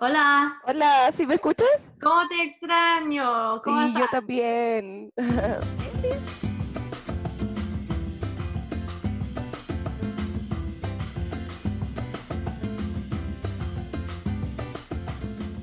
Hola, 0.00 0.60
Hola, 0.62 1.10
¿sí 1.10 1.26
me 1.26 1.34
escuchas? 1.34 1.90
¿cómo 2.00 2.28
te 2.28 2.44
extraño? 2.44 3.60
¿Cómo 3.62 3.84
Sí, 3.88 3.94
yo 3.98 4.06
también. 4.12 5.10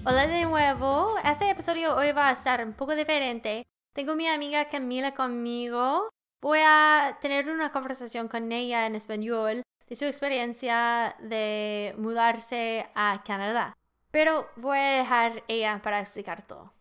Hola 0.03 0.27
de 0.27 0.43
nuevo. 0.43 1.15
Este 1.23 1.51
episodio 1.51 1.95
hoy 1.95 2.11
va 2.11 2.27
a 2.27 2.33
estar 2.33 2.61
un 2.65 2.73
poco 2.73 2.93
diferente. 2.93 3.65
Tengo 3.93 4.17
mi 4.17 4.27
amiga 4.27 4.67
Camila 4.67 5.13
conmigo. 5.13 6.09
Voy 6.41 6.59
a 6.61 7.17
tener 7.21 7.47
una 7.47 7.71
conversación 7.71 8.27
con 8.27 8.51
ella 8.51 8.85
en 8.85 8.95
español 8.95 9.63
de 9.87 9.95
su 9.95 10.03
experiencia 10.03 11.15
de 11.21 11.95
mudarse 11.97 12.85
a 12.95 13.23
Canadá. 13.25 13.77
Pero 14.15 14.49
voy 14.55 14.77
a 14.77 14.99
dejar 14.99 15.43
ella 15.49 15.81
para 15.83 15.99
explicar 15.99 16.47
todo. 16.47 16.71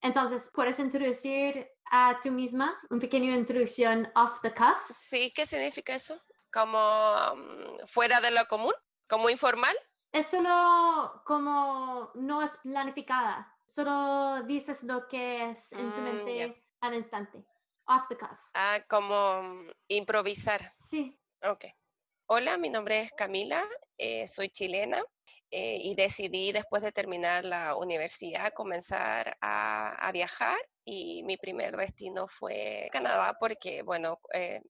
Entonces, 0.00 0.50
¿puedes 0.54 0.78
introducir 0.78 1.68
a 1.90 2.18
tú 2.22 2.30
misma? 2.30 2.80
Un 2.88 2.98
pequeño 2.98 3.34
introducción 3.34 4.10
off 4.14 4.40
the 4.40 4.50
cuff. 4.54 4.90
Sí, 4.90 5.30
¿qué 5.36 5.44
significa 5.44 5.94
eso? 5.94 6.18
¿Como 6.50 6.78
mm, 7.36 7.86
fuera 7.86 8.22
de 8.22 8.30
lo 8.30 8.46
común? 8.46 8.72
¿Como 9.06 9.28
informal? 9.28 9.76
Es 10.12 10.28
solo 10.28 11.20
como 11.26 12.10
no 12.14 12.40
es 12.40 12.56
planificada. 12.56 13.54
Solo 13.66 14.44
dices 14.44 14.82
lo 14.84 15.06
que 15.06 15.50
es 15.50 15.72
en 15.72 15.94
tu 15.94 16.00
Mm, 16.00 16.04
mente 16.04 16.36
ya. 16.38 16.54
al 16.80 16.94
instante. 16.94 17.44
Off 17.86 18.08
the 18.08 18.16
cuff. 18.16 18.38
Ah, 18.54 18.82
como 18.88 19.42
mm, 19.42 19.70
improvisar. 19.88 20.72
Sí. 20.78 21.20
Ok. 21.42 21.66
Hola, 22.30 22.56
mi 22.56 22.70
nombre 22.70 23.02
es 23.02 23.12
Camila, 23.12 23.62
eh, 23.98 24.26
soy 24.26 24.48
chilena 24.48 25.04
eh, 25.50 25.78
y 25.82 25.94
decidí 25.94 26.52
después 26.52 26.82
de 26.82 26.92
terminar 26.92 27.44
la 27.44 27.76
universidad 27.76 28.52
comenzar 28.52 29.36
a, 29.40 30.10
viajar 30.12 30.56
y 30.84 31.22
mi 31.24 31.36
primer 31.36 31.76
destino 31.76 32.28
fue 32.28 32.88
Canadá 32.92 33.36
porque, 33.38 33.82
bueno, 33.82 34.20
eh, 34.32 34.60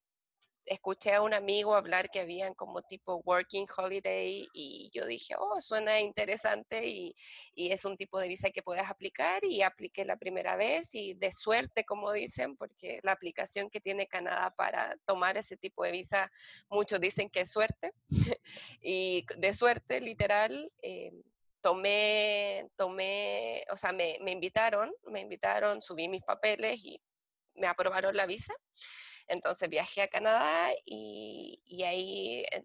escuché 0.67 1.15
a 1.15 1.23
un 1.23 1.35
amigo 1.35 1.75
hablar 1.75 2.11
que 2.11 2.21
habían 2.21 2.55
como 2.55 2.83
tipo 2.83 3.23
working 3.25 3.67
holiday 3.77 4.47
y 4.53 4.91
yo 4.93 5.07
dije, 5.07 5.35
oh, 5.39 5.61
suena 5.61 6.01
interesante 6.01 6.87
y, 6.87 7.15
y 7.55 7.73
es 7.73 7.85
un 7.85 7.97
tipo 7.97 8.19
de 8.19 8.29
visa 8.29 8.51
que 8.51 8.63
puedes 8.63 8.87
aplicar 8.89 9.45
y 9.45 9.63
apliqué 9.63 10.05
la 10.05 10.17
primera 10.17 10.57
vez 10.57 10.95
y 10.95 11.15
de 11.15 11.33
suerte, 11.33 11.85
como 11.85 12.13
dicen, 12.13 12.57
porque 12.57 13.01
la 13.03 13.13
aplicación 13.13 13.71
que 13.71 13.81
tiene 13.81 14.07
Canadá 14.07 14.53
para 14.57 14.97
tomar 15.07 15.37
ese 15.37 15.57
tipo 15.57 15.85
de 15.85 15.93
visa, 15.93 16.31
muchos 16.69 17.01
dicen 17.01 17.29
que 17.31 17.41
es 17.41 17.51
suerte 17.51 17.93
y 18.81 19.25
de 19.37 19.55
suerte, 19.55 20.01
literal. 20.01 20.71
eh, 20.83 21.13
Tomé, 21.61 22.69
tomé, 22.77 23.65
o 23.73 23.77
sea, 23.79 23.91
me, 23.91 24.19
me 24.21 24.33
invitaron, 24.33 24.93
me 25.07 25.21
invitaron, 25.21 25.81
subí 25.81 26.09
mis 26.09 26.23
papeles 26.23 26.85
y 26.85 27.01
me 27.55 27.67
aprobaron 27.67 28.15
la 28.15 28.27
visa. 28.27 28.53
Entonces 29.29 29.69
viajé 29.69 30.03
a 30.03 30.09
Canadá 30.09 30.71
y, 30.85 31.61
y 31.67 31.83
ahí 31.85 32.45
eh, 32.53 32.65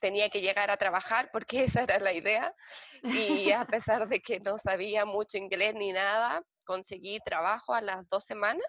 tenía 0.00 0.28
que 0.28 0.40
llegar 0.40 0.70
a 0.70 0.76
trabajar 0.76 1.30
porque 1.32 1.64
esa 1.80 1.82
era 1.82 1.98
la 1.98 2.12
idea. 2.12 2.54
Y 3.02 3.50
a 3.50 3.64
pesar 3.70 4.08
de 4.08 4.20
que 4.20 4.40
no 4.40 4.58
sabía 4.58 5.04
mucho 5.04 5.38
inglés 5.38 5.74
ni 5.74 5.92
nada, 5.92 6.42
conseguí 6.64 7.18
trabajo 7.24 7.74
a 7.74 7.80
las 7.80 8.08
dos 8.08 8.24
semanas. 8.24 8.66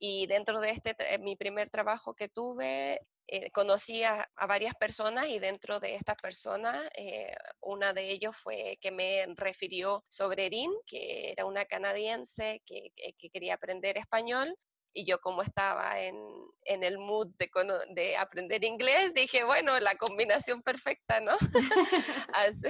Y 0.00 0.26
dentro 0.26 0.60
de 0.60 0.70
este, 0.70 0.94
tra- 0.96 1.18
mi 1.18 1.36
primer 1.36 1.70
trabajo 1.70 2.14
que 2.14 2.28
tuve, 2.28 3.00
eh, 3.26 3.50
conocí 3.50 4.04
a, 4.04 4.30
a 4.36 4.46
varias 4.46 4.74
personas 4.76 5.28
y 5.28 5.38
dentro 5.40 5.80
de 5.80 5.96
estas 5.96 6.16
personas, 6.16 6.88
eh, 6.96 7.34
una 7.60 7.92
de 7.92 8.08
ellos 8.10 8.36
fue 8.36 8.78
que 8.80 8.92
me 8.92 9.26
refirió 9.36 10.04
sobre 10.08 10.46
Erin, 10.46 10.72
que 10.86 11.32
era 11.32 11.44
una 11.46 11.64
canadiense 11.66 12.62
que, 12.64 12.92
que- 12.94 13.12
que 13.18 13.30
quería 13.30 13.54
aprender 13.54 13.98
español. 13.98 14.56
Y 14.92 15.04
yo 15.04 15.20
como 15.20 15.42
estaba 15.42 16.00
en, 16.00 16.16
en 16.64 16.82
el 16.82 16.98
mood 16.98 17.28
de, 17.38 17.48
de 17.90 18.16
aprender 18.16 18.64
inglés, 18.64 19.14
dije, 19.14 19.44
bueno, 19.44 19.78
la 19.80 19.96
combinación 19.96 20.62
perfecta, 20.62 21.20
¿no? 21.20 21.36
Así, 22.32 22.66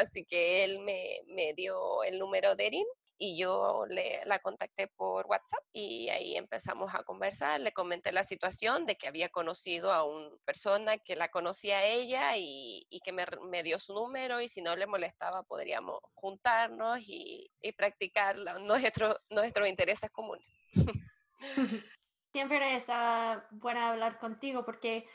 así 0.00 0.24
que 0.24 0.64
él 0.64 0.80
me, 0.80 1.20
me 1.26 1.52
dio 1.54 2.02
el 2.04 2.18
número 2.18 2.54
de 2.56 2.66
Erin 2.66 2.86
y 3.16 3.38
yo 3.38 3.84
le, 3.88 4.22
la 4.24 4.40
contacté 4.40 4.88
por 4.88 5.26
WhatsApp 5.26 5.62
y 5.72 6.08
ahí 6.08 6.36
empezamos 6.36 6.92
a 6.94 7.04
conversar. 7.04 7.60
Le 7.60 7.72
comenté 7.72 8.10
la 8.12 8.24
situación 8.24 8.86
de 8.86 8.96
que 8.96 9.06
había 9.06 9.28
conocido 9.28 9.92
a 9.92 10.02
una 10.04 10.30
persona 10.44 10.98
que 10.98 11.14
la 11.16 11.28
conocía 11.28 11.78
a 11.78 11.86
ella 11.86 12.36
y, 12.36 12.86
y 12.90 13.00
que 13.00 13.12
me, 13.12 13.24
me 13.48 13.62
dio 13.62 13.78
su 13.78 13.94
número 13.94 14.40
y 14.40 14.48
si 14.48 14.62
no 14.62 14.74
le 14.74 14.86
molestaba 14.86 15.44
podríamos 15.44 16.00
juntarnos 16.14 16.98
y, 17.08 17.50
y 17.60 17.72
practicar 17.72 18.36
la- 18.36 18.58
nuestro, 18.58 19.16
nuestros 19.30 19.68
intereses 19.68 20.10
comunes. 20.10 20.46
Siempre 22.32 22.76
es 22.76 22.86
ah, 22.88 23.44
bueno 23.52 23.80
hablar 23.80 24.18
contigo 24.18 24.64
porque 24.64 25.06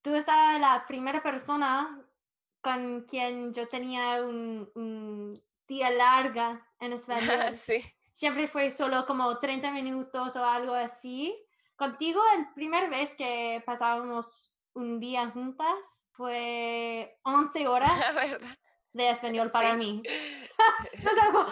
tú 0.00 0.10
eras 0.14 0.60
la 0.60 0.84
primera 0.86 1.22
persona 1.22 2.00
con 2.60 3.02
quien 3.02 3.52
yo 3.52 3.66
tenía 3.68 4.22
un, 4.22 4.70
un 4.76 5.42
día 5.66 5.90
larga 5.90 6.64
en 6.78 6.92
español. 6.92 7.52
sí. 7.56 7.82
Siempre 8.12 8.46
fue 8.46 8.70
solo 8.70 9.06
como 9.06 9.38
30 9.38 9.70
minutos 9.72 10.36
o 10.36 10.44
algo 10.44 10.74
así. 10.74 11.34
Contigo, 11.76 12.20
la 12.38 12.52
primera 12.54 12.88
vez 12.88 13.14
que 13.16 13.62
pasábamos 13.66 14.54
un 14.74 15.00
día 15.00 15.30
juntas 15.30 16.06
fue 16.12 17.18
11 17.24 17.66
horas 17.66 17.90
de 18.92 19.10
español 19.10 19.50
para 19.50 19.72
Sí. 19.72 19.76
mí. 19.78 20.02
O 20.94 21.14
sea, 21.14 21.46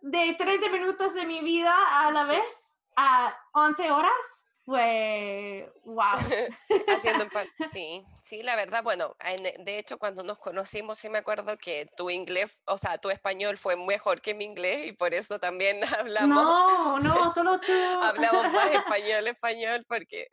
de 0.00 0.34
30 0.34 0.68
minutos 0.70 1.14
de 1.14 1.26
mi 1.26 1.40
vida 1.40 1.72
a 2.00 2.10
la 2.10 2.24
vez 2.24 2.65
a 2.96 3.36
11 3.52 3.90
horas 3.90 4.46
fue 4.64 5.72
wow. 5.84 6.18
haciendo 6.88 7.26
sí, 7.72 8.04
sí, 8.24 8.42
la 8.42 8.56
verdad, 8.56 8.82
bueno, 8.82 9.14
en- 9.20 9.64
de 9.64 9.78
hecho 9.78 9.98
cuando 9.98 10.24
nos 10.24 10.38
conocimos 10.38 10.98
sí 10.98 11.08
me 11.08 11.18
acuerdo 11.18 11.56
que 11.56 11.88
tu 11.96 12.10
inglés, 12.10 12.58
o 12.66 12.76
sea, 12.76 12.98
tu 12.98 13.10
español 13.10 13.58
fue 13.58 13.76
mejor 13.76 14.20
que 14.20 14.34
mi 14.34 14.44
inglés 14.44 14.86
y 14.86 14.92
por 14.92 15.14
eso 15.14 15.38
también 15.38 15.80
hablamos, 16.00 16.28
No, 16.28 16.98
no, 16.98 17.30
solo 17.30 17.60
tú. 17.60 17.72
hablamos 17.72 18.52
más 18.52 18.72
español, 18.72 19.28
español, 19.28 19.84
porque 19.88 20.26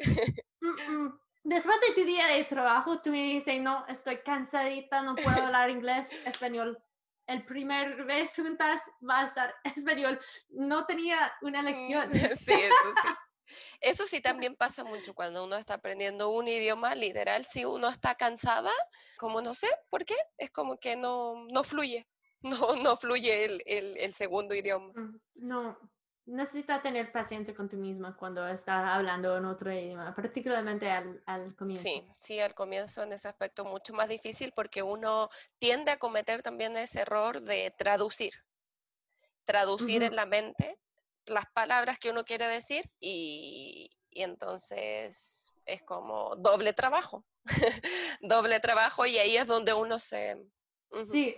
Mm, 0.61 1.05
mm. 1.05 1.19
Después 1.45 1.77
de 1.81 1.93
tu 1.93 2.07
día 2.07 2.27
de 2.27 2.45
trabajo, 2.45 3.01
tú 3.01 3.09
me 3.11 3.17
dices, 3.21 3.61
no, 3.61 3.85
estoy 3.87 4.19
cansadita, 4.19 5.01
no 5.01 5.13
puedo 5.15 5.29
hablar 5.29 5.69
inglés, 5.69 6.09
español. 6.25 6.81
El 7.27 7.45
primer 7.45 8.03
vez 8.05 8.35
juntas 8.35 8.89
va 9.07 9.21
a 9.21 9.25
estar 9.25 9.53
español. 9.75 10.19
No 10.49 10.85
tenía 10.85 11.31
una 11.41 11.61
lección. 11.61 12.11
sí, 12.39 12.53
eso 12.53 12.93
sí. 13.01 13.07
Eso 13.81 14.07
sí 14.07 14.19
también 14.21 14.55
pasa 14.55 14.83
mucho 14.83 15.13
cuando 15.13 15.43
uno 15.43 15.57
está 15.57 15.75
aprendiendo 15.75 16.29
un 16.29 16.47
idioma, 16.47 16.95
literal, 16.95 17.43
si 17.45 17.65
uno 17.65 17.89
está 17.89 18.15
cansada, 18.15 18.71
como 19.17 19.41
no 19.41 19.53
sé 19.53 19.67
por 19.89 20.05
qué, 20.05 20.15
es 20.37 20.49
como 20.49 20.77
que 20.77 20.95
no, 20.95 21.45
no 21.51 21.63
fluye, 21.63 22.07
no, 22.41 22.75
no 22.77 22.95
fluye 22.97 23.43
el, 23.45 23.61
el- 23.65 23.97
el 23.97 24.13
segundo 24.13 24.55
idioma. 24.55 24.91
Mm, 24.95 25.19
No, 25.35 25.77
necesitas 26.25 26.81
tener 26.81 27.11
paciencia 27.11 27.53
con 27.53 27.67
tú 27.69 27.77
misma 27.77 28.15
cuando 28.15 28.47
estás 28.47 28.85
hablando 28.85 29.35
en 29.37 29.45
otro 29.45 29.71
idioma, 29.71 30.13
particularmente 30.15 30.89
al, 30.89 31.21
al 31.25 31.55
comienzo. 31.55 31.83
Sí, 31.83 32.07
sí, 32.17 32.39
al 32.39 32.53
comienzo 32.53 33.03
en 33.03 33.13
ese 33.13 33.27
aspecto 33.27 33.65
mucho 33.65 33.93
más 33.93 34.07
difícil 34.07 34.53
porque 34.55 34.83
uno 34.83 35.29
tiende 35.59 35.91
a 35.91 35.99
cometer 35.99 36.41
también 36.41 36.77
ese 36.77 37.01
error 37.01 37.41
de 37.41 37.73
traducir, 37.77 38.33
traducir 39.43 40.03
en 40.03 40.15
la 40.15 40.25
mente 40.25 40.79
las 41.25 41.45
palabras 41.53 41.99
que 41.99 42.09
uno 42.09 42.23
quiere 42.23 42.47
decir 42.47 42.89
y, 42.99 43.89
y 44.09 44.23
entonces 44.23 45.53
es 45.65 45.83
como 45.83 46.35
doble 46.37 46.73
trabajo, 46.73 47.25
doble 48.21 48.59
trabajo 48.59 49.05
y 49.05 49.17
ahí 49.17 49.37
es 49.37 49.47
donde 49.47 49.73
uno 49.73 49.99
se... 49.99 50.37
Sí, 51.09 51.35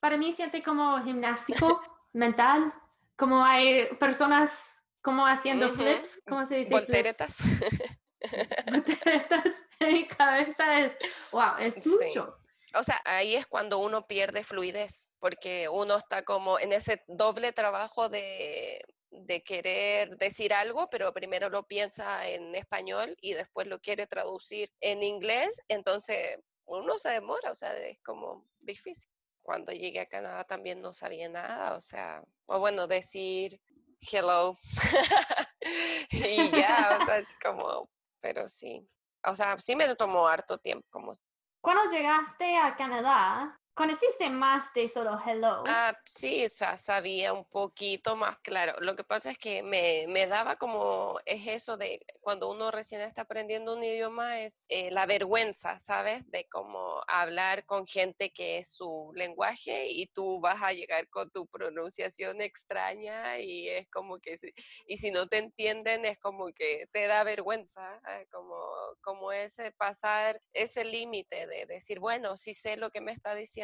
para 0.00 0.16
mí 0.16 0.32
siente 0.32 0.62
como 0.62 1.02
gimnástico 1.02 1.80
mental, 2.12 2.72
como 3.16 3.44
hay 3.44 3.86
personas 4.00 4.84
como 5.02 5.26
haciendo 5.26 5.72
flips, 5.74 6.22
¿cómo 6.26 6.44
se 6.46 6.56
dice? 6.58 6.70
Volteretas. 6.70 7.36
volteretas 8.70 9.44
en 9.80 9.92
mi 9.92 10.06
cabeza 10.08 10.80
es, 10.80 10.96
wow, 11.30 11.58
es 11.58 11.74
Sí. 11.74 11.90
mucho. 11.90 12.38
O 12.74 12.82
sea, 12.82 13.00
ahí 13.04 13.36
es 13.36 13.46
cuando 13.46 13.78
uno 13.78 14.06
pierde 14.06 14.42
fluidez, 14.42 15.08
porque 15.20 15.68
uno 15.68 15.96
está 15.96 16.24
como 16.24 16.58
en 16.58 16.72
ese 16.72 17.04
doble 17.06 17.52
trabajo 17.52 18.08
de, 18.08 18.82
de 19.10 19.44
querer 19.44 20.16
decir 20.16 20.52
algo, 20.52 20.88
pero 20.90 21.12
primero 21.12 21.50
lo 21.50 21.68
piensa 21.68 22.26
en 22.28 22.54
español 22.54 23.14
y 23.20 23.34
después 23.34 23.68
lo 23.68 23.78
quiere 23.78 24.06
traducir 24.08 24.72
en 24.80 25.02
inglés, 25.04 25.60
entonces 25.68 26.40
uno 26.66 26.98
se 26.98 27.10
demora, 27.10 27.50
o 27.50 27.54
sea, 27.54 27.76
es 27.76 28.00
como 28.02 28.48
difícil. 28.58 29.08
Cuando 29.44 29.72
llegué 29.72 30.00
a 30.00 30.06
Canadá 30.06 30.44
también 30.44 30.80
no 30.80 30.94
sabía 30.94 31.28
nada, 31.28 31.74
o 31.76 31.80
sea, 31.80 32.24
o 32.46 32.58
bueno, 32.58 32.86
decir 32.86 33.60
hello 34.00 34.56
y 36.10 36.50
ya, 36.50 36.98
o 37.00 37.04
sea, 37.04 37.18
es 37.18 37.36
como, 37.42 37.90
pero 38.20 38.48
sí, 38.48 38.88
o 39.22 39.34
sea, 39.34 39.60
sí 39.60 39.76
me 39.76 39.94
tomó 39.96 40.26
harto 40.26 40.56
tiempo, 40.56 40.86
como 40.90 41.12
Cuando 41.60 41.90
llegaste 41.92 42.56
a 42.56 42.74
Canadá, 42.74 43.60
conociste 43.74 44.30
más 44.30 44.72
de 44.74 44.88
solo 44.88 45.18
hello. 45.24 45.64
Ah, 45.66 45.98
sí, 46.06 46.44
o 46.44 46.48
sea, 46.50 46.76
sabía 46.76 47.32
un 47.32 47.46
poquito 47.46 48.16
más, 48.16 48.38
claro. 48.40 48.74
Lo 48.80 48.94
que 48.96 49.02
pasa 49.02 49.30
es 49.30 49.38
que 49.38 49.62
me, 49.62 50.04
me 50.08 50.26
daba 50.26 50.56
como, 50.56 51.18
es 51.24 51.46
eso 51.46 51.78
de 51.78 52.04
cuando 52.20 52.50
uno 52.50 52.70
recién 52.70 53.00
está 53.00 53.22
aprendiendo 53.22 53.74
un 53.74 53.82
idioma, 53.82 54.40
es 54.42 54.66
eh, 54.68 54.90
la 54.90 55.06
vergüenza, 55.06 55.78
¿sabes? 55.78 56.30
De 56.30 56.46
cómo 56.50 57.00
hablar 57.08 57.64
con 57.64 57.86
gente 57.86 58.30
que 58.30 58.58
es 58.58 58.68
su 58.74 59.10
lenguaje 59.14 59.86
y 59.90 60.06
tú 60.08 60.38
vas 60.38 60.62
a 60.62 60.74
llegar 60.74 61.08
con 61.08 61.30
tu 61.30 61.46
pronunciación 61.46 62.42
extraña 62.42 63.38
y 63.38 63.66
es 63.70 63.88
como 63.88 64.18
que, 64.18 64.36
si- 64.36 64.52
y 64.86 64.98
si 64.98 65.10
no 65.10 65.28
te 65.28 65.38
entienden, 65.38 66.04
es 66.04 66.18
como 66.18 66.52
que 66.52 66.88
te 66.92 67.06
da 67.06 67.24
vergüenza, 67.24 68.02
eh, 68.06 68.26
como, 68.30 68.54
como 69.00 69.32
ese 69.32 69.72
pasar 69.72 70.42
ese 70.52 70.84
límite 70.84 71.46
de 71.46 71.64
decir, 71.64 72.00
bueno, 72.00 72.36
sí 72.36 72.52
sé 72.52 72.76
lo 72.76 72.90
que 72.90 73.00
me 73.00 73.12
está 73.12 73.34
diciendo 73.34 73.63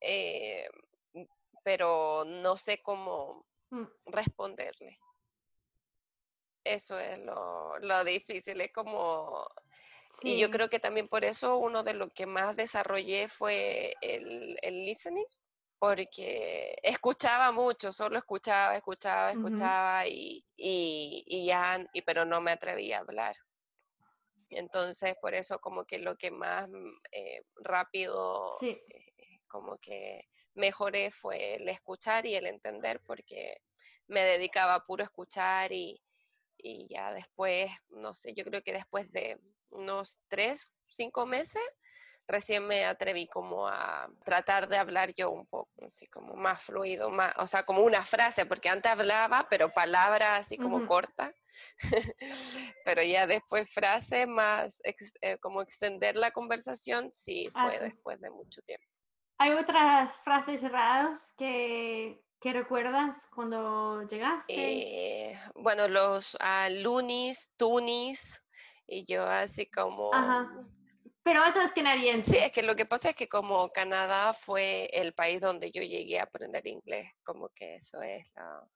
eh, 0.00 0.68
pero 1.62 2.24
no 2.24 2.56
sé 2.56 2.80
cómo 2.82 3.46
Mm, 3.70 3.86
responderle. 4.06 4.98
Eso 6.64 6.98
es 6.98 7.18
lo, 7.20 7.78
lo 7.78 8.04
difícil, 8.04 8.60
es 8.60 8.72
como... 8.72 9.46
Y 10.22 10.38
yo 10.40 10.50
creo 10.50 10.68
que 10.68 10.80
también 10.80 11.08
por 11.08 11.24
eso 11.24 11.56
uno 11.58 11.84
de 11.84 11.94
lo 11.94 12.10
que 12.10 12.26
más 12.26 12.56
desarrollé 12.56 13.28
fue 13.28 13.94
el, 14.02 14.58
el 14.60 14.84
listening, 14.84 15.24
porque 15.78 16.76
escuchaba 16.82 17.52
mucho, 17.52 17.92
solo 17.92 18.18
escuchaba, 18.18 18.76
escuchaba, 18.76 19.30
escuchaba 19.30 20.06
y, 20.08 20.44
y, 20.56 21.22
y 21.26 21.46
ya, 21.46 21.78
y, 21.92 22.02
pero 22.02 22.24
no 22.24 22.40
me 22.40 22.50
atrevía 22.50 22.98
a 22.98 23.00
hablar. 23.00 23.36
Entonces, 24.50 25.14
por 25.20 25.34
eso 25.34 25.58
como 25.60 25.84
que 25.84 25.98
lo 25.98 26.16
que 26.16 26.30
más 26.30 26.68
mm, 26.68 26.92
eh, 27.12 27.42
rápido 27.56 28.54
Sí. 28.58 28.82
eh, 28.88 29.40
como 29.48 29.78
que 29.78 30.28
mejoré 30.54 31.10
fue 31.12 31.54
el 31.56 31.68
escuchar 31.68 32.26
y 32.26 32.34
el 32.34 32.46
entender 32.46 33.00
porque 33.06 33.62
me 34.06 34.22
dedicaba 34.22 34.74
a 34.74 34.84
puro 34.84 35.04
escuchar 35.04 35.72
y, 35.72 36.02
y 36.56 36.88
ya 36.88 37.12
después, 37.12 37.70
no 37.88 38.12
sé, 38.14 38.32
yo 38.34 38.44
creo 38.44 38.62
que 38.62 38.72
después 38.72 39.10
de 39.12 39.38
unos 39.70 40.20
tres, 40.28 40.68
cinco 40.86 41.26
meses, 41.26 41.62
recién 42.30 42.66
me 42.66 42.84
atreví 42.84 43.26
como 43.26 43.66
a 43.68 44.08
tratar 44.24 44.68
de 44.68 44.76
hablar 44.78 45.12
yo 45.14 45.30
un 45.30 45.46
poco, 45.46 45.70
así 45.84 46.06
como 46.06 46.34
más 46.34 46.62
fluido, 46.62 47.10
más, 47.10 47.34
o 47.38 47.46
sea, 47.46 47.64
como 47.64 47.82
una 47.82 48.04
frase, 48.04 48.46
porque 48.46 48.68
antes 48.68 48.90
hablaba, 48.90 49.46
pero 49.50 49.70
palabras 49.72 50.40
así 50.40 50.56
como 50.56 50.76
Ujú. 50.76 50.86
cortas, 50.86 51.34
pero 52.84 53.02
ya 53.02 53.26
después 53.26 53.72
frase 53.72 54.26
más, 54.26 54.80
ex- 54.84 55.14
eh, 55.20 55.38
como 55.38 55.62
extender 55.62 56.16
la 56.16 56.30
conversación, 56.30 57.10
sí, 57.12 57.46
Ah, 57.54 57.66
fue 57.66 57.78
sí. 57.78 57.84
después 57.86 58.20
de 58.20 58.30
mucho 58.30 58.62
tiempo. 58.62 58.84
¿Hay 59.38 59.52
otras 59.52 60.16
frases 60.22 60.62
raras 60.70 61.34
que, 61.36 62.22
que 62.40 62.52
recuerdas 62.52 63.26
cuando 63.34 64.02
llegaste? 64.06 64.52
Eh, 64.54 65.40
bueno, 65.54 65.88
los 65.88 66.36
ah, 66.40 66.68
lunis, 66.68 67.50
tunis, 67.56 68.42
y 68.86 69.04
yo 69.04 69.24
así 69.24 69.66
como... 69.66 70.12
Ajá. 70.12 70.66
Pero 71.22 71.44
eso 71.44 71.60
es 71.60 71.70
Sí, 71.70 71.74
canadiense. 71.74 72.44
es 72.46 72.52
que 72.52 72.62
lo 72.62 72.74
que 72.76 72.86
pasa 72.86 73.10
es 73.10 73.16
que 73.16 73.28
como 73.28 73.70
Canadá 73.72 74.32
fue 74.32 74.86
el 74.92 75.12
país 75.14 75.40
donde 75.40 75.70
yo 75.70 75.82
llegué 75.82 76.18
a 76.18 76.24
aprender 76.24 76.66
inglés, 76.66 77.10
como 77.22 77.48
que 77.50 77.76
eso 77.76 78.00
es 78.02 78.30
la- 78.34 78.68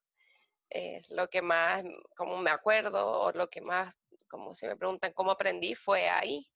eh, 0.70 1.02
lo 1.10 1.28
que 1.28 1.42
más, 1.42 1.84
como 2.16 2.38
me 2.38 2.50
acuerdo, 2.50 3.22
o 3.22 3.32
lo 3.32 3.48
que 3.48 3.60
más, 3.62 3.94
como 4.28 4.54
si 4.54 4.66
me 4.66 4.76
preguntan 4.76 5.12
cómo 5.12 5.30
aprendí, 5.32 5.74
fue 5.74 6.08
ahí. 6.08 6.46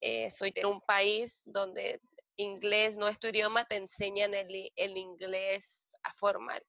Eh, 0.00 0.30
soy 0.30 0.52
de 0.52 0.66
un 0.66 0.80
país 0.82 1.42
donde 1.46 2.00
inglés 2.36 2.98
no 2.98 3.08
es 3.08 3.18
tu 3.18 3.28
idioma, 3.28 3.64
te 3.66 3.76
enseñan 3.76 4.34
el, 4.34 4.72
el 4.76 4.96
inglés 4.96 5.96
a 6.02 6.12
formal. 6.14 6.62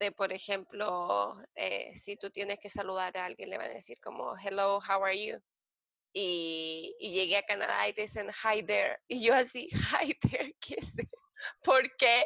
De, 0.00 0.12
por 0.12 0.32
ejemplo, 0.32 1.36
eh, 1.54 1.94
si 1.96 2.16
tú 2.16 2.30
tienes 2.30 2.58
que 2.58 2.68
saludar 2.70 3.16
a 3.18 3.26
alguien, 3.26 3.50
le 3.50 3.58
van 3.58 3.70
a 3.70 3.74
decir 3.74 3.98
como, 4.00 4.34
hello, 4.38 4.78
how 4.78 5.04
are 5.04 5.16
you? 5.26 5.38
Y, 6.12 6.94
y 6.98 7.12
llegué 7.12 7.36
a 7.38 7.42
Canadá 7.44 7.88
y 7.88 7.92
te 7.94 8.02
dicen 8.02 8.28
hi 8.30 8.62
there. 8.64 8.98
Y 9.08 9.22
yo 9.24 9.34
así, 9.34 9.68
hi 9.72 10.14
there, 10.20 10.54
¿qué 10.60 10.74
es 10.78 10.98
eso? 10.98 11.08
¿Por 11.64 11.82
qué? 11.96 12.24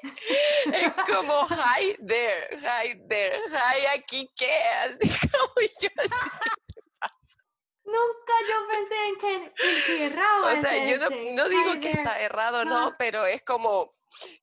Es 0.73 0.93
como 1.07 1.47
hi 1.49 1.97
there, 2.07 2.49
hi 2.57 2.95
there, 3.09 3.39
hi 3.49 3.87
aquí, 3.97 4.29
¿qué? 4.37 4.55
Así 4.83 5.09
como 5.33 5.55
yo 5.81 5.89
así, 5.97 6.31
¿qué 6.69 6.75
te 6.75 6.81
pasa? 6.99 7.39
Nunca 7.85 8.33
yo 8.49 8.69
pensé 8.69 9.09
en 9.09 9.17
que, 9.17 9.35
en 9.35 9.85
que 10.11 10.17
raro 10.17 10.59
O 10.59 10.61
sea, 10.61 10.87
yo 10.87 10.99
no, 10.99 11.11
no 11.33 11.49
digo 11.49 11.75
Hi 11.75 11.81
que 11.81 11.89
there. 11.91 12.01
está 12.03 12.21
errado, 12.21 12.65
no, 12.65 12.89
Ah. 12.89 12.97
pero 12.99 13.27
es 13.27 13.43
como 13.43 13.91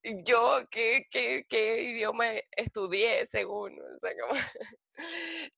yo, 0.04 0.66
¿qué, 0.70 1.06
qué, 1.10 1.46
qué 1.50 1.82
idioma 1.82 2.28
estudié 2.56 3.26
según? 3.26 3.78
O 3.80 4.00
sea, 4.00 4.12
como, 4.20 4.40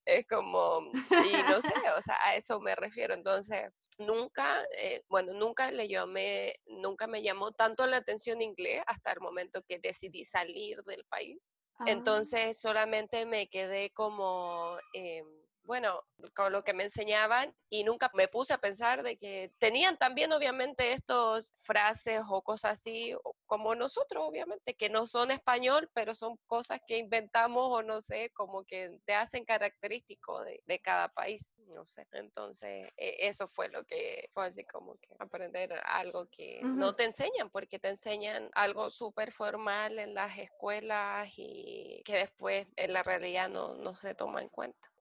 es 0.06 0.26
como, 0.28 0.92
y 0.94 1.32
no 1.50 1.62
sé, 1.62 1.74
o 1.98 2.02
sea, 2.02 2.18
a 2.24 2.36
eso 2.36 2.60
me 2.60 2.76
refiero. 2.76 3.14
Entonces, 3.14 3.64
nunca, 3.98 4.64
eh, 4.78 5.02
bueno, 5.10 5.34
nunca 5.34 5.72
le 5.72 5.88
llamé, 5.88 6.56
nunca 6.66 7.08
me 7.08 7.22
llamó 7.22 7.52
tanto 7.52 7.86
la 7.86 7.98
atención 7.98 8.42
inglés 8.42 8.84
hasta 8.88 9.12
el 9.12 9.20
momento 9.22 9.62
que 9.68 9.80
decidí 9.80 10.24
salir 10.24 10.82
del 10.84 11.06
país. 11.06 11.48
Ah, 11.80 11.86
Entonces 11.88 12.60
solamente 12.60 13.26
me 13.26 13.48
quedé 13.48 13.90
como, 13.92 14.78
em, 14.94 15.26
bueno, 15.64 16.04
con 16.36 16.52
lo 16.52 16.64
que 16.64 16.74
me 16.74 16.84
enseñaban 16.84 17.56
y 17.70 17.84
nunca 17.84 18.12
me 18.14 18.28
puse 18.28 18.54
a 18.54 18.58
pensar 18.58 19.02
de 19.04 19.18
que 19.18 19.52
tenían 19.60 19.98
también 19.98 20.32
obviamente 20.34 20.92
estos 20.94 21.54
frases 21.60 22.22
o 22.30 22.42
cosas 22.42 22.80
así, 22.80 23.14
como 23.46 23.76
nosotros 23.76 24.24
obviamente, 24.26 24.76
que 24.76 24.90
no 24.90 25.06
son 25.08 25.32
español, 25.32 25.90
pero 25.94 26.14
son 26.14 26.38
cosas 26.48 26.80
que 26.88 26.98
inventamos 26.98 27.68
o 27.72 27.82
no 27.84 28.02
sé, 28.02 28.30
como 28.32 28.64
que 28.66 28.98
te 29.06 29.14
hacen 29.14 29.46
característico 29.46 30.42
de, 30.44 30.62
de 30.66 30.80
cada 30.80 31.10
país, 31.10 31.56
no 31.74 31.86
sé. 31.86 32.08
Entonces 32.12 32.90
e- 32.98 33.28
eso 33.28 33.48
fue 33.48 33.70
lo 33.70 33.84
que 33.86 34.30
fue 34.34 34.48
así 34.48 34.66
como 34.66 34.96
que 34.98 35.10
aprender 35.20 35.74
algo 35.86 36.28
que 36.30 36.62
no 36.64 36.94
te 36.94 37.06
enseñan, 37.06 37.50
porque 37.50 37.80
te 37.80 37.90
enseñan 37.90 38.50
algo 38.54 38.90
súper 38.90 39.32
formal 39.32 40.00
en 40.00 40.14
las 40.14 40.38
escuelas 40.38 41.30
y 41.38 42.02
que 42.06 42.16
después 42.16 42.68
en 42.76 42.94
la 42.94 43.04
realidad 43.04 43.50
no, 43.50 43.76
no 43.76 43.96
se 43.96 44.16
toma 44.16 44.42
en 44.42 44.50
cuenta. 44.50 44.93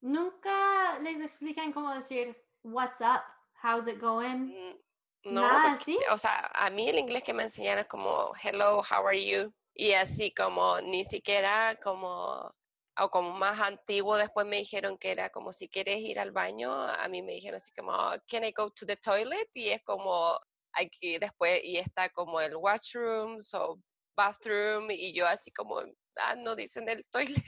Nunca 0.00 0.98
les 1.00 1.20
explican 1.20 1.72
cómo 1.72 1.94
decir 1.94 2.34
what's 2.62 3.00
up, 3.00 3.22
how's 3.62 3.86
it 3.86 3.98
going. 4.00 4.48
Mm, 4.48 4.78
No, 5.24 5.42
Nada 5.42 5.62
porque 5.62 5.82
así. 5.82 5.96
sí, 5.98 6.04
o 6.10 6.16
sea, 6.18 6.50
a 6.54 6.70
mí 6.70 6.88
el 6.88 6.98
inglés 6.98 7.22
que 7.22 7.34
me 7.34 7.42
enseñaron 7.42 7.80
es 7.82 7.88
como 7.88 8.32
hello, 8.42 8.78
how 8.78 9.06
are 9.06 9.22
you? 9.22 9.52
Y 9.74 9.92
así 9.92 10.32
como 10.34 10.80
ni 10.80 11.04
siquiera 11.04 11.76
como 11.82 12.50
o 12.98 13.08
como 13.10 13.32
más 13.32 13.60
antiguo 13.60 14.16
después 14.16 14.46
me 14.46 14.56
dijeron 14.56 14.98
que 14.98 15.10
era 15.12 15.30
como 15.30 15.52
si 15.52 15.68
quieres 15.68 16.00
ir 16.00 16.18
al 16.18 16.32
baño, 16.32 16.72
a 16.72 17.06
mí 17.08 17.22
me 17.22 17.32
dijeron 17.32 17.56
así 17.56 17.70
como 17.72 17.92
can 18.26 18.44
I 18.44 18.52
go 18.52 18.70
to 18.70 18.86
the 18.86 18.96
toilet? 18.96 19.48
Y 19.54 19.68
es 19.70 19.82
como 19.84 20.38
aquí 20.72 21.18
después 21.18 21.60
y 21.64 21.76
está 21.78 22.08
como 22.10 22.40
el 22.40 22.56
washroom 22.56 23.38
o 23.54 23.78
bathroom 24.16 24.90
y 24.90 25.12
yo 25.14 25.26
así 25.26 25.50
como 25.50 25.80
ah, 26.16 26.34
no 26.34 26.54
dicen 26.56 26.88
el 26.88 27.06
toilet. 27.10 27.44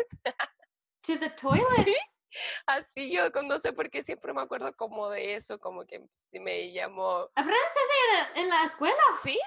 To 1.07 1.19
the 1.19 1.31
toilet. 1.41 1.97
Así 2.67 3.11
yo 3.11 3.31
no 3.43 3.59
sé 3.59 3.73
por 3.73 3.91
qué 3.91 4.03
siempre 4.03 4.33
me 4.33 4.43
acuerdo 4.43 4.75
como 4.77 5.11
de 5.11 5.35
eso, 5.35 5.59
como 5.59 5.85
que 5.85 6.05
si 6.11 6.41
me 6.41 6.73
llamó 6.73 7.29
¿Aprendes 7.35 7.63
en, 8.35 8.49
la 8.49 8.65
escuela? 8.65 9.03
Sí, 9.23 9.39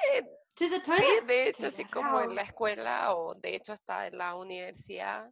Sí, 0.58 1.26
de 1.28 1.50
hecho, 1.50 1.68
así 1.68 1.84
como 1.84 2.22
en 2.22 2.34
la 2.34 2.44
escuela 2.44 3.14
o 3.14 3.36
de 3.36 3.56
hecho 3.56 3.74
hasta 3.74 4.08
en 4.08 4.18
la 4.18 4.36
universidad. 4.36 5.30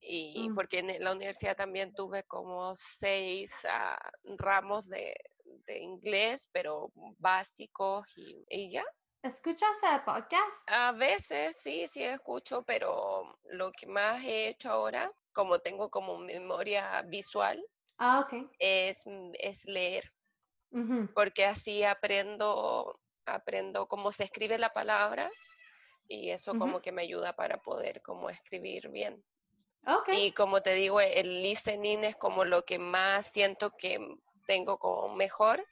Y 0.00 0.48
Mm. 0.50 0.54
porque 0.54 0.80
en 0.80 1.02
la 1.02 1.12
universidad 1.12 1.56
también 1.56 1.94
tuve 1.94 2.24
como 2.24 2.74
seis 2.74 3.50
ah, 3.64 3.96
ramos 4.36 4.88
de, 4.88 5.14
de 5.44 5.78
inglés, 5.78 6.48
pero 6.52 6.90
básicos 7.18 8.06
y, 8.16 8.44
y 8.48 8.72
ya. 8.72 8.84
¿Escuchas 9.22 9.78
el 9.84 10.00
podcast? 10.02 10.68
A 10.68 10.90
veces 10.92 11.56
sí, 11.56 11.86
sí 11.86 12.02
escucho, 12.02 12.62
pero 12.64 13.38
lo 13.44 13.70
que 13.70 13.86
más 13.86 14.22
he 14.24 14.48
hecho 14.48 14.70
ahora, 14.72 15.12
como 15.32 15.60
tengo 15.60 15.90
como 15.90 16.18
memoria 16.18 17.02
visual, 17.02 17.64
Ah, 17.98 18.20
ok. 18.20 18.50
es, 18.58 19.04
es 19.34 19.64
leer. 19.66 20.12
Porque 21.14 21.44
así 21.44 21.84
aprendo, 21.84 22.98
aprendo 23.26 23.86
cómo 23.86 24.10
se 24.10 24.24
escribe 24.24 24.58
la 24.58 24.72
palabra 24.72 25.30
y 26.08 26.30
eso 26.30 26.58
como 26.58 26.80
que 26.80 26.90
me 26.92 27.02
ayuda 27.02 27.34
para 27.34 27.58
poder 27.58 28.02
como 28.02 28.30
escribir 28.30 28.88
bien. 28.88 29.22
Ok. 29.86 30.08
Y 30.12 30.32
como 30.32 30.62
te 30.62 30.74
digo, 30.74 31.00
el 31.00 31.42
listening 31.42 32.04
es 32.04 32.16
como 32.16 32.44
lo 32.44 32.64
que 32.64 32.78
más 32.78 33.26
siento 33.26 33.70
que 33.76 33.98
tengo 34.46 34.78
como 34.78 35.14
mejor, 35.14 35.64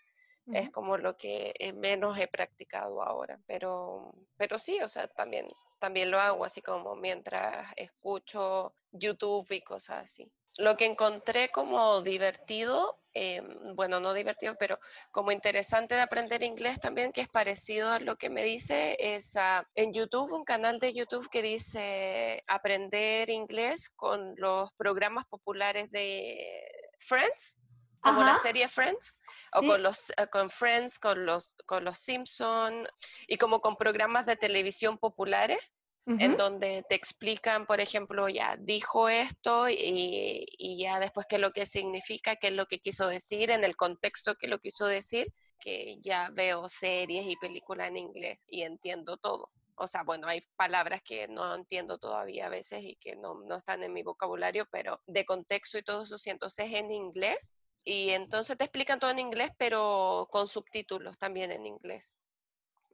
es 0.53 0.71
como 0.71 0.97
lo 0.97 1.17
que 1.17 1.55
eh, 1.59 1.73
menos 1.73 2.19
he 2.19 2.27
practicado 2.27 3.03
ahora, 3.03 3.39
pero, 3.47 4.13
pero 4.37 4.59
sí, 4.59 4.81
o 4.81 4.89
sea, 4.89 5.09
también, 5.09 5.49
también 5.79 6.11
lo 6.11 6.21
hago 6.21 6.45
así 6.45 6.63
como 6.63 6.97
mientras 6.97 7.73
escucho 7.77 8.75
YouTube 8.93 9.51
y 9.51 9.61
cosas 9.63 10.05
así. 10.05 10.31
Lo 10.59 10.77
que 10.77 10.87
encontré 10.87 11.51
como 11.51 12.03
divertido 12.03 13.01
eh, 13.13 13.43
bueno, 13.75 13.99
no 13.99 14.15
divertido, 14.15 14.55
pero 14.59 14.79
como 15.11 15.33
interesante 15.33 15.97
de 15.97 16.01
aprender 16.01 16.43
inglés 16.43 16.79
también, 16.79 17.13
que 17.13 17.23
es 17.23 17.29
parecido 17.29 17.91
a 17.91 17.99
lo 17.99 18.17
que 18.17 18.31
me 18.31 18.45
dice, 18.45 18.97
es 18.99 19.35
en 19.75 19.93
YouTube, 19.93 20.33
un 20.33 20.45
canal 20.45 20.79
de 20.79 20.93
YouTube 20.95 21.29
que 21.29 21.43
dice 21.43 22.45
aprender 22.47 23.29
inglés 23.31 23.91
con 23.91 24.35
los 24.37 24.73
programas 24.75 25.27
populares 25.27 25.91
de 25.91 26.71
Friends 26.99 27.59
como 28.01 28.23
la 28.23 28.33
Ajá. 28.33 28.43
serie 28.43 28.69
Friends, 28.69 29.19
o 29.55 29.61
Sí. 29.61 29.67
con 29.67 29.83
los 29.83 30.11
eh, 30.11 30.27
con 30.31 30.51
Friends, 30.51 30.99
con 30.99 31.27
los 31.27 31.55
con 31.67 31.85
los 31.85 31.99
Simpson 31.99 32.87
y 33.27 33.37
como 33.37 33.61
con 33.61 33.77
programas 33.77 34.27
de 34.27 34.37
televisión 34.37 34.99
populares 34.99 35.73
en 36.07 36.33
Ujú. 36.33 36.39
donde 36.39 36.83
te 36.89 36.95
explican, 36.97 37.67
por 37.67 37.81
ejemplo, 37.81 38.29
ya 38.29 38.57
dijo 38.59 39.09
esto 39.09 39.69
y, 39.69 40.45
y 40.59 40.79
ya 40.83 40.99
después 40.99 41.27
qué 41.29 41.37
es 41.37 41.41
lo 41.43 41.53
que 41.53 41.67
significa, 41.67 42.37
qué 42.37 42.49
es 42.49 42.55
lo 42.55 42.67
que 42.67 42.81
quiso 42.81 43.07
decir, 43.07 43.51
en 43.51 43.63
el 43.65 43.77
contexto 43.77 44.35
que 44.35 44.49
lo 44.49 44.59
quiso 44.59 44.87
decir, 44.87 45.33
que 45.61 45.99
ya 46.01 46.31
veo 46.33 46.69
series 46.69 47.27
y 47.27 47.37
películas 47.37 47.89
en 47.89 47.97
inglés 47.99 48.43
y 48.49 48.63
entiendo 48.63 49.19
todo. 49.19 49.51
O 49.77 49.87
sea, 49.87 50.03
bueno, 50.03 50.27
hay 50.27 50.41
palabras 50.57 51.01
que 51.03 51.29
no 51.29 51.55
entiendo 51.55 51.99
todavía 51.99 52.47
a 52.47 52.51
veces 52.51 52.83
y 52.83 52.97
que 52.97 53.15
no, 53.17 53.35
no 53.47 53.57
están 53.57 53.83
en 53.83 53.93
mi 53.93 54.03
vocabulario, 54.03 54.67
pero 54.71 55.01
de 55.07 55.25
contexto 55.25 55.79
y 55.79 55.83
todo 55.83 56.03
eso, 56.03 56.19
sí, 56.19 56.29
entonces 56.31 56.67
es 56.67 56.75
en 56.75 56.91
inglés. 56.91 57.55
Y 57.85 58.11
entonces 58.11 58.57
te 58.59 58.65
explican 58.65 59.01
todo 59.01 59.11
en 59.11 59.19
inglés, 59.19 59.51
pero 59.57 60.29
con 60.31 60.47
subtítulos 60.47 61.19
también 61.19 61.51
en 61.51 61.67
inglés. 61.67 62.17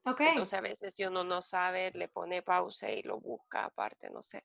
Ok. 0.04 0.20
Entonces 0.20 0.58
a 0.58 0.60
veces 0.60 0.94
si 0.94 1.04
uno 1.04 1.24
no 1.24 1.42
sabe, 1.42 1.90
le 1.92 2.08
pone 2.08 2.42
pausa 2.42 2.90
y 2.90 3.02
lo 3.02 3.18
busca 3.18 3.64
aparte, 3.64 4.08
no 4.10 4.22
sé. 4.22 4.44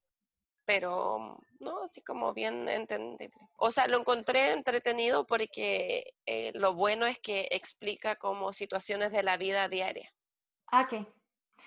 Pero 0.65 1.37
no, 1.59 1.83
así 1.83 2.01
como 2.01 2.33
bien 2.33 2.67
entendible. 2.67 3.31
O 3.57 3.71
sea, 3.71 3.87
lo 3.87 3.99
encontré 3.99 4.53
entretenido 4.53 5.25
porque 5.25 6.13
eh, 6.25 6.51
lo 6.55 6.73
bueno 6.73 7.05
es 7.05 7.19
que 7.19 7.47
explica 7.51 8.15
como 8.15 8.53
situaciones 8.53 9.11
de 9.11 9.23
la 9.23 9.37
vida 9.37 9.67
diaria. 9.67 10.11
Ok. 10.71 11.05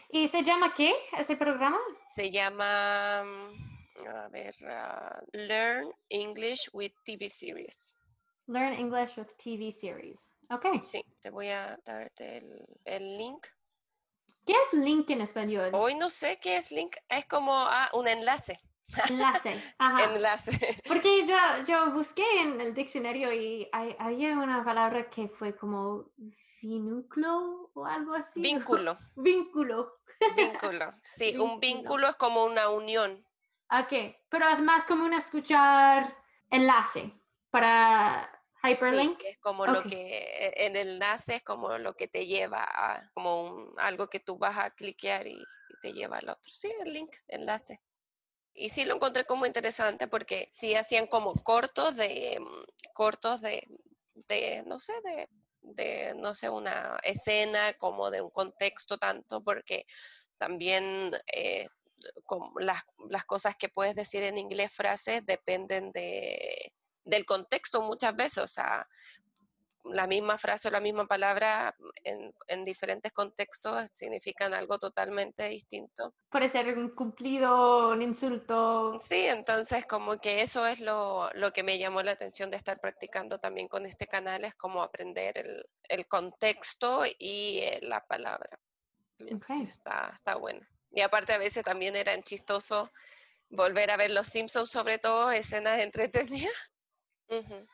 ¿Y 0.09 0.29
se 0.29 0.43
llama 0.43 0.73
qué 0.75 0.95
ese 1.17 1.37
programa? 1.37 1.79
Se 2.15 2.31
llama, 2.31 3.25
mm, 3.25 4.07
a 4.09 4.29
ver, 4.29 4.55
ah, 4.67 5.23
Learn 5.33 5.93
English 6.09 6.69
with 6.73 6.93
TV 7.05 7.29
Series. 7.29 7.93
Learn 8.47 8.75
English 8.75 9.17
with 9.17 9.29
TV 9.37 9.73
Series. 9.73 10.35
Ok. 10.51 10.79
Sí, 10.81 11.05
te 11.21 11.31
voy 11.31 11.49
a 11.49 11.79
darte 11.85 12.39
el, 12.39 12.67
el 12.85 13.19
link. 13.19 13.47
¿Qué 14.47 14.53
es 14.53 14.79
link 14.79 15.09
en 15.11 15.23
español? 15.23 15.71
Hoy 15.73 15.95
no 15.95 16.11
sé 16.11 16.39
qué 16.41 16.59
es 16.59 16.71
link, 16.71 16.97
es 17.09 17.25
como 17.27 17.55
ah, 17.55 17.89
un 17.95 18.07
enlace. 18.07 18.61
Enlace. 19.09 19.61
Ajá. 19.79 20.05
Enlace. 20.05 20.83
Porque 20.87 21.25
yo, 21.27 21.37
yo 21.67 21.93
busqué 21.93 22.25
en 22.43 22.61
el 22.61 22.75
diccionario 22.75 23.33
y 23.33 23.67
hay, 23.73 23.97
había 23.99 24.39
una 24.39 24.63
palabra 24.63 25.09
que 25.09 25.29
fue 25.29 25.57
como 25.57 26.11
vínculo 26.61 27.71
o 27.73 27.87
algo 27.87 28.15
así. 28.15 28.41
Vínculo. 28.41 28.99
Vínculo. 29.17 29.95
Vínculo. 30.37 30.93
Sí, 31.03 31.33
Vínculo. 31.33 31.45
un 31.45 31.61
vínculo 31.61 32.09
es 32.09 32.17
como 32.17 32.45
una 32.45 32.69
unión. 32.69 33.27
Ok. 33.71 34.17
Pero 34.29 34.49
es 34.49 34.61
más 34.61 34.85
común 34.85 35.15
escuchar 35.15 36.15
enlace 36.51 37.13
para 37.51 38.34
hyperlink. 38.69 39.19
que 39.19 39.31
es 39.31 39.39
como 39.39 39.67
lo 39.67 39.81
Ok. 39.81 39.89
que 39.89 40.19
e, 40.19 40.67
en 40.67 40.77
el 40.77 40.89
enlace 40.95 41.37
es 41.37 41.43
como 41.43 41.77
lo 41.79 41.95
que 41.95 42.09
te 42.09 42.27
lleva 42.27 42.65
a 42.65 43.11
como 43.13 43.43
un- 43.43 43.75
algo 43.79 44.09
que 44.09 44.21
tú 44.21 44.39
vas 44.39 44.57
a 44.59 44.71
cliquear 44.71 45.27
y, 45.27 45.33
y 45.43 45.77
te 45.81 45.93
lleva 45.93 46.19
al 46.19 46.29
otro. 46.31 46.53
Sí, 46.53 46.73
el 46.85 46.93
link, 46.93 47.15
enlace. 47.29 47.81
Y 48.55 48.69
sí 48.71 48.85
lo 48.85 48.95
encontré 48.95 49.25
como 49.25 49.47
interesante 49.47 50.07
porque 50.09 50.49
sí 50.53 50.75
hacían 50.75 51.07
como 51.09 51.35
cortos 51.35 51.97
de 51.97 52.39
mm, 52.41 52.93
cortos 52.95 53.41
de, 53.41 53.67
de 54.15 54.63
no 54.67 54.79
sé, 54.79 54.93
de, 55.03 55.29
de 55.61 56.15
no 56.15 56.35
sé, 56.35 56.49
una 56.49 56.99
escena 57.03 57.75
como 57.75 58.11
de 58.11 58.21
un 58.23 58.31
contexto 58.31 58.97
tanto 58.99 59.43
porque 59.43 59.87
también 60.39 61.13
eh, 61.33 61.67
como 62.25 62.53
las, 62.61 62.83
las 63.09 63.25
cosas 63.25 63.57
que 63.57 63.69
puedes 63.69 63.95
decir 63.97 64.23
en 64.23 64.39
inglés, 64.39 64.71
frases, 64.73 65.25
dependen 65.27 65.91
de, 65.93 66.73
del 67.05 67.25
contexto 67.25 67.83
muchas 67.83 68.15
veces. 68.17 68.39
O 68.39 68.47
sea, 68.47 68.87
la 69.85 70.07
misma 70.07 70.39
frase 70.39 70.69
o 70.69 70.71
la 70.71 70.81
misma 70.81 71.07
palabra 71.07 71.75
en, 72.03 72.33
en 72.47 72.65
diferentes 72.65 73.13
contextos 73.13 73.91
significan 73.93 74.55
algo 74.55 74.79
totalmente 74.79 75.49
distinto. 75.49 76.15
Puede 76.31 76.49
ser 76.49 76.77
un 76.79 76.95
cumplido, 76.95 77.91
un 77.91 78.01
insulto. 78.01 78.99
Sí, 79.05 79.27
entonces 79.27 79.85
como 79.87 80.19
que 80.19 80.41
eso 80.41 80.67
es 80.67 80.81
lo, 80.81 81.31
lo 81.35 81.53
que 81.53 81.63
me 81.63 81.79
llamó 81.79 82.03
la 82.03 82.13
atención 82.13 82.51
de 82.51 82.57
estar 82.57 82.81
practicando 82.81 83.39
también 83.39 83.69
con 83.69 83.85
este 83.85 84.07
canal, 84.07 84.45
es 84.45 84.55
como 84.55 84.83
aprender 84.83 85.37
el, 85.39 85.67
el 85.89 86.07
contexto 86.07 87.05
y 87.19 87.59
eh, 87.59 87.79
la 87.83 88.01
palabra. 88.01 88.59
Está, 89.19 90.13
está 90.15 90.37
bueno. 90.37 90.61
Y 90.91 91.01
aparte 91.01 91.33
a 91.33 91.39
veces 91.39 91.65
también 91.65 91.95
era 91.97 92.21
chistoso 92.23 92.91
volver 93.51 93.91
a 93.91 93.97
ver 93.97 94.11
Los 94.11 94.29
Simpsons, 94.29 94.71
sobre 94.71 94.99
todo, 94.99 95.31
escenas 95.31 95.81
entretenidas. 95.81 96.55
Ujú. 97.29 97.67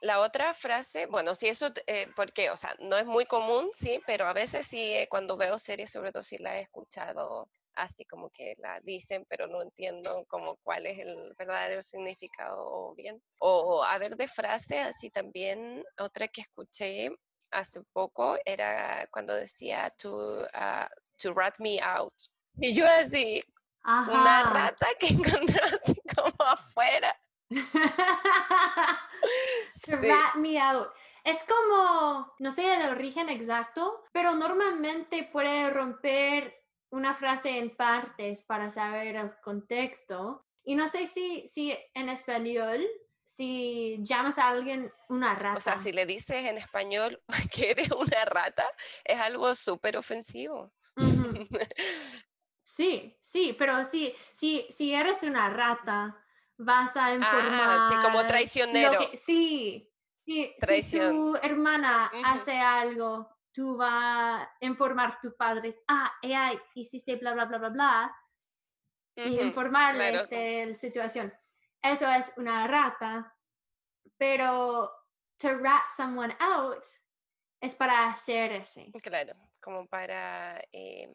La 0.00 0.20
otra 0.20 0.52
frase, 0.52 1.06
bueno, 1.06 1.34
sí, 1.34 1.48
eso, 1.48 1.72
eh, 1.86 2.08
porque, 2.14 2.50
o 2.50 2.56
sea, 2.56 2.74
no 2.78 2.96
es 2.98 3.06
muy 3.06 3.24
común, 3.24 3.70
sí, 3.72 4.02
pero 4.06 4.26
a 4.26 4.34
veces 4.34 4.66
sí, 4.66 4.78
eh, 4.92 5.08
cuando 5.08 5.36
veo 5.36 5.58
series, 5.58 5.90
sobre 5.90 6.12
todo 6.12 6.22
sí 6.22 6.36
la 6.38 6.58
he 6.58 6.62
escuchado 6.62 7.48
así 7.76 8.04
como 8.04 8.30
que 8.30 8.54
la 8.58 8.80
dicen, 8.80 9.24
pero 9.28 9.46
no 9.46 9.62
entiendo 9.62 10.24
como 10.28 10.56
cuál 10.62 10.86
es 10.86 10.98
el 10.98 11.34
verdadero 11.36 11.82
significado 11.82 12.56
o 12.58 12.94
bien. 12.94 13.20
O, 13.38 13.82
a 13.82 13.98
ver, 13.98 14.16
de 14.16 14.28
frase, 14.28 14.78
así 14.80 15.10
también, 15.10 15.82
otra 15.98 16.28
que 16.28 16.42
escuché 16.42 17.10
hace 17.50 17.80
poco 17.92 18.36
era 18.44 19.06
cuando 19.10 19.34
decía 19.34 19.90
to, 19.98 20.46
ah, 20.52 20.88
to 21.16 21.32
rat 21.32 21.58
me 21.58 21.80
out. 21.80 22.14
Y 22.58 22.74
yo 22.74 22.86
así, 22.86 23.40
una 24.06 24.42
Ajá. 24.42 24.50
rata 24.50 24.88
que 24.98 25.06
encontró 25.14 25.64
así 25.64 26.00
como 26.14 26.34
afuera. 26.38 27.16
to 29.84 30.00
Sí. 30.00 30.08
rat 30.08 30.34
me 30.36 30.60
out. 30.60 30.88
Es 31.24 31.42
como, 31.44 32.32
no 32.38 32.52
sé 32.52 32.74
el 32.74 32.88
origen 32.90 33.28
exacto, 33.28 34.04
pero 34.12 34.34
normalmente 34.34 35.28
puede 35.32 35.70
romper 35.70 36.54
una 36.90 37.14
frase 37.14 37.58
en 37.58 37.74
partes 37.74 38.42
para 38.42 38.70
saber 38.70 39.16
el 39.16 39.34
contexto. 39.40 40.46
Y 40.62 40.74
no 40.74 40.86
sé 40.88 41.06
si, 41.06 41.48
si 41.48 41.76
en 41.94 42.08
español, 42.08 42.86
si 43.24 43.96
llamas 44.00 44.38
a 44.38 44.48
alguien 44.48 44.92
una 45.08 45.34
rata. 45.34 45.58
O 45.58 45.60
sea, 45.60 45.78
si 45.78 45.92
le 45.92 46.06
dices 46.06 46.44
en 46.44 46.58
español 46.58 47.20
que 47.52 47.70
eres 47.72 47.90
una 47.90 48.24
rata, 48.26 48.66
es 49.04 49.18
algo 49.18 49.54
súper 49.54 49.96
ofensivo. 49.96 50.72
Ujú. 50.96 51.48
Sí, 52.66 53.16
sí, 53.22 53.54
pero 53.56 53.84
sí, 53.84 54.12
sí, 54.32 54.66
si 54.70 54.94
eres 54.94 55.22
una 55.22 55.48
rata, 55.48 56.23
vas 56.58 56.96
a 56.96 57.14
informar. 57.14 57.78
Ah, 57.80 57.88
sí, 57.90 57.96
como 58.02 58.26
traicionero. 58.26 58.98
que- 59.10 59.16
sí, 59.16 59.90
sí, 60.24 60.54
si 60.60 60.98
tu 60.98 61.36
hermana 61.42 62.10
Ujú. 62.12 62.22
hace 62.24 62.58
algo, 62.58 63.28
tú 63.52 63.76
vas 63.76 64.42
a 64.42 64.56
informar 64.60 65.12
a 65.12 65.20
tu 65.20 65.36
padre, 65.36 65.74
ah, 65.88 66.12
ella 66.22 66.52
hiciste 66.74 67.16
bla, 67.16 67.32
bla, 67.34 67.44
bla, 67.46 67.58
bla, 67.58 67.68
bla, 67.68 68.16
y 69.16 69.34
Ujú, 69.36 69.46
informarles 69.46 70.26
claro. 70.26 70.28
de 70.28 70.66
la 70.66 70.74
situación. 70.74 71.32
Eso 71.82 72.10
es 72.10 72.32
una 72.36 72.66
rata, 72.66 73.36
pero 74.16 74.90
to 75.38 75.58
rat 75.58 75.88
someone 75.94 76.34
out 76.40 76.82
es 77.60 77.74
para 77.74 78.08
hacer 78.08 78.52
ese. 78.52 78.90
Claro, 79.02 79.34
como 79.60 79.86
para... 79.86 80.60
em, 80.72 81.12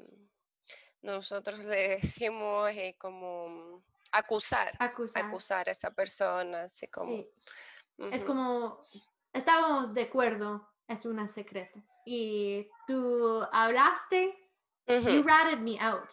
nosotros 1.01 1.59
le 1.59 1.89
decimos 2.01 2.69
eh, 2.71 2.95
como 2.97 3.83
acusar, 4.11 4.73
Acusar. 4.79 5.25
acusar 5.25 5.69
a 5.69 5.71
esa 5.71 5.91
persona, 5.91 6.63
así 6.63 6.87
como... 6.87 7.07
Sí. 7.07 7.29
Es 8.11 8.23
como, 8.23 8.79
estábamos 9.33 9.93
de 9.93 10.03
acuerdo, 10.03 10.69
es 10.87 11.05
un 11.05 11.27
secreto. 11.27 11.81
Y 12.05 12.69
tú 12.87 13.43
hablaste, 13.51 14.37
you 14.87 15.21
ratted 15.23 15.59
me 15.59 15.77
out. 15.81 16.09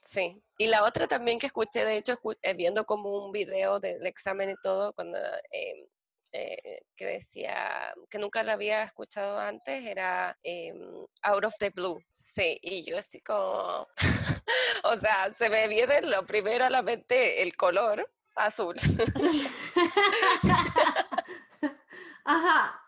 Sí. 0.00 0.42
Y 0.58 0.66
la 0.66 0.84
otra 0.84 1.06
también 1.06 1.38
que 1.38 1.46
escuché, 1.46 1.84
de 1.84 1.98
hecho, 1.98 2.14
escu- 2.14 2.38
eh, 2.42 2.54
viendo 2.54 2.84
como 2.84 3.24
un 3.24 3.32
video 3.32 3.78
del 3.80 4.04
examen 4.06 4.50
y 4.50 4.54
todo, 4.62 4.92
cuando 4.94 5.18
em, 5.50 5.86
eh, 6.32 6.82
que 6.96 7.06
decía 7.06 7.94
que 8.10 8.18
nunca 8.18 8.42
la 8.42 8.54
había 8.54 8.82
escuchado 8.84 9.38
antes, 9.38 9.84
era 9.84 10.36
em, 10.42 10.78
Out 11.22 11.44
of 11.44 11.54
the 11.58 11.70
Blue. 11.70 12.00
Sí, 12.10 12.58
y 12.62 12.84
yo 12.88 12.98
así 12.98 13.20
como, 13.20 13.86
o 14.84 14.96
sea, 14.96 15.32
se 15.34 15.48
me 15.48 15.68
viene 15.68 16.00
lo 16.02 16.24
primero 16.26 16.64
a 16.64 16.70
la 16.70 16.82
mente 16.82 17.42
el 17.42 17.56
color 17.56 18.08
azul. 18.36 18.74
Ajá. 22.24 22.80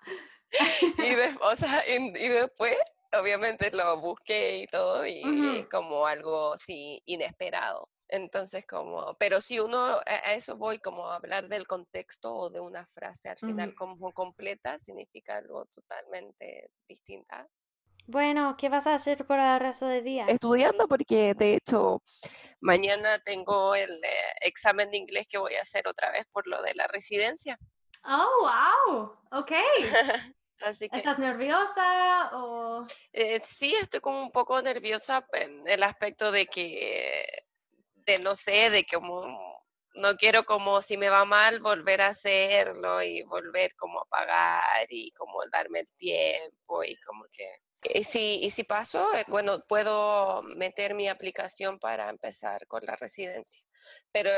y, 0.99 1.15
de- 1.15 1.37
o 1.41 1.57
sea, 1.57 1.83
en- 1.87 2.15
y 2.17 2.29
después, 2.29 2.77
obviamente, 3.13 3.71
lo 3.73 3.99
busqué 4.01 4.59
y 4.59 4.67
todo, 4.69 5.05
y 5.07 5.23
es 5.59 5.69
como 5.69 6.07
algo, 6.07 6.57
sí, 6.57 7.03
inesperado. 7.07 7.89
Entonces, 8.15 8.65
como, 8.65 9.15
pero 9.15 9.41
si 9.41 9.59
uno, 9.59 9.99
a 10.07 10.35
eso 10.35 10.57
voy, 10.57 10.79
como 10.79 11.09
a 11.09 11.17
hablar 11.17 11.49
del 11.49 11.67
contexto 11.67 12.33
o 12.33 12.49
de 12.49 12.61
una 12.61 12.87
frase 12.87 13.29
al 13.29 13.39
final 13.39 13.75
como 13.75 14.13
completa, 14.13 14.79
significa 14.79 15.37
algo 15.39 15.67
totalmente 15.67 16.71
distinta. 16.89 17.49
Bueno, 18.07 18.55
¿qué 18.57 18.69
vas 18.69 18.87
a 18.87 18.95
hacer 18.95 19.27
por 19.27 19.41
el 19.41 19.59
resto 19.59 19.89
del 19.89 20.05
día? 20.05 20.27
Estudiando 20.29 20.87
porque 20.87 21.35
de 21.35 21.55
hecho 21.55 22.03
mañana 22.61 23.19
tengo 23.19 23.75
el 23.75 23.91
eh, 24.05 24.33
examen 24.43 24.93
de 24.93 24.99
inglés 24.99 25.27
que 25.29 25.39
voy 25.39 25.57
a 25.57 25.63
hacer 25.63 25.89
otra 25.89 26.13
vez 26.13 26.25
por 26.31 26.47
lo 26.47 26.63
de 26.63 26.75
la 26.75 26.87
residencia. 26.87 27.59
Oh, 28.05 28.49
wow. 28.93 29.19
Ok. 29.33 29.53
Así 30.61 30.89
que 30.89 30.99
¿Estás 30.99 31.19
nerviosa 31.19 32.31
o...? 32.35 32.87
eh, 33.13 33.41
sí 33.41 33.75
estoy 33.75 34.01
como 34.01 34.23
un 34.23 34.31
poco 34.31 34.63
nerviosa 34.63 35.27
en 35.33 35.67
el 35.67 35.83
aspecto 35.83 36.31
de 36.31 36.47
que, 36.47 37.27
de 38.07 38.19
no 38.19 38.35
sé, 38.37 38.71
de 38.71 38.85
como 38.85 39.55
no 39.97 40.17
quiero 40.17 40.45
como 40.45 40.83
si 40.83 40.97
me 40.97 41.09
va 41.09 41.25
mal 41.25 41.61
volver 41.61 42.03
a 42.03 42.09
hacerlo 42.09 43.03
y 43.03 43.23
volver 43.23 43.75
como 43.77 44.01
a 44.01 44.05
pagar 44.07 44.87
y 44.89 45.13
como 45.13 45.39
darme 45.53 45.81
el 45.81 45.93
tiempo 45.95 46.83
y 46.83 46.97
como 46.97 47.25
que... 47.33 47.49
Y 47.93 48.03
si, 48.03 48.41
y 48.43 48.51
si 48.51 48.65
paso, 48.65 49.15
eh, 49.15 49.25
bueno, 49.29 49.63
puedo 49.69 50.43
meter 50.43 50.95
mi 50.95 51.07
aplicación 51.07 51.79
para 51.79 52.09
empezar 52.09 52.67
con 52.67 52.83
la 52.85 52.97
residencia. 52.97 53.63
Pero 54.11 54.31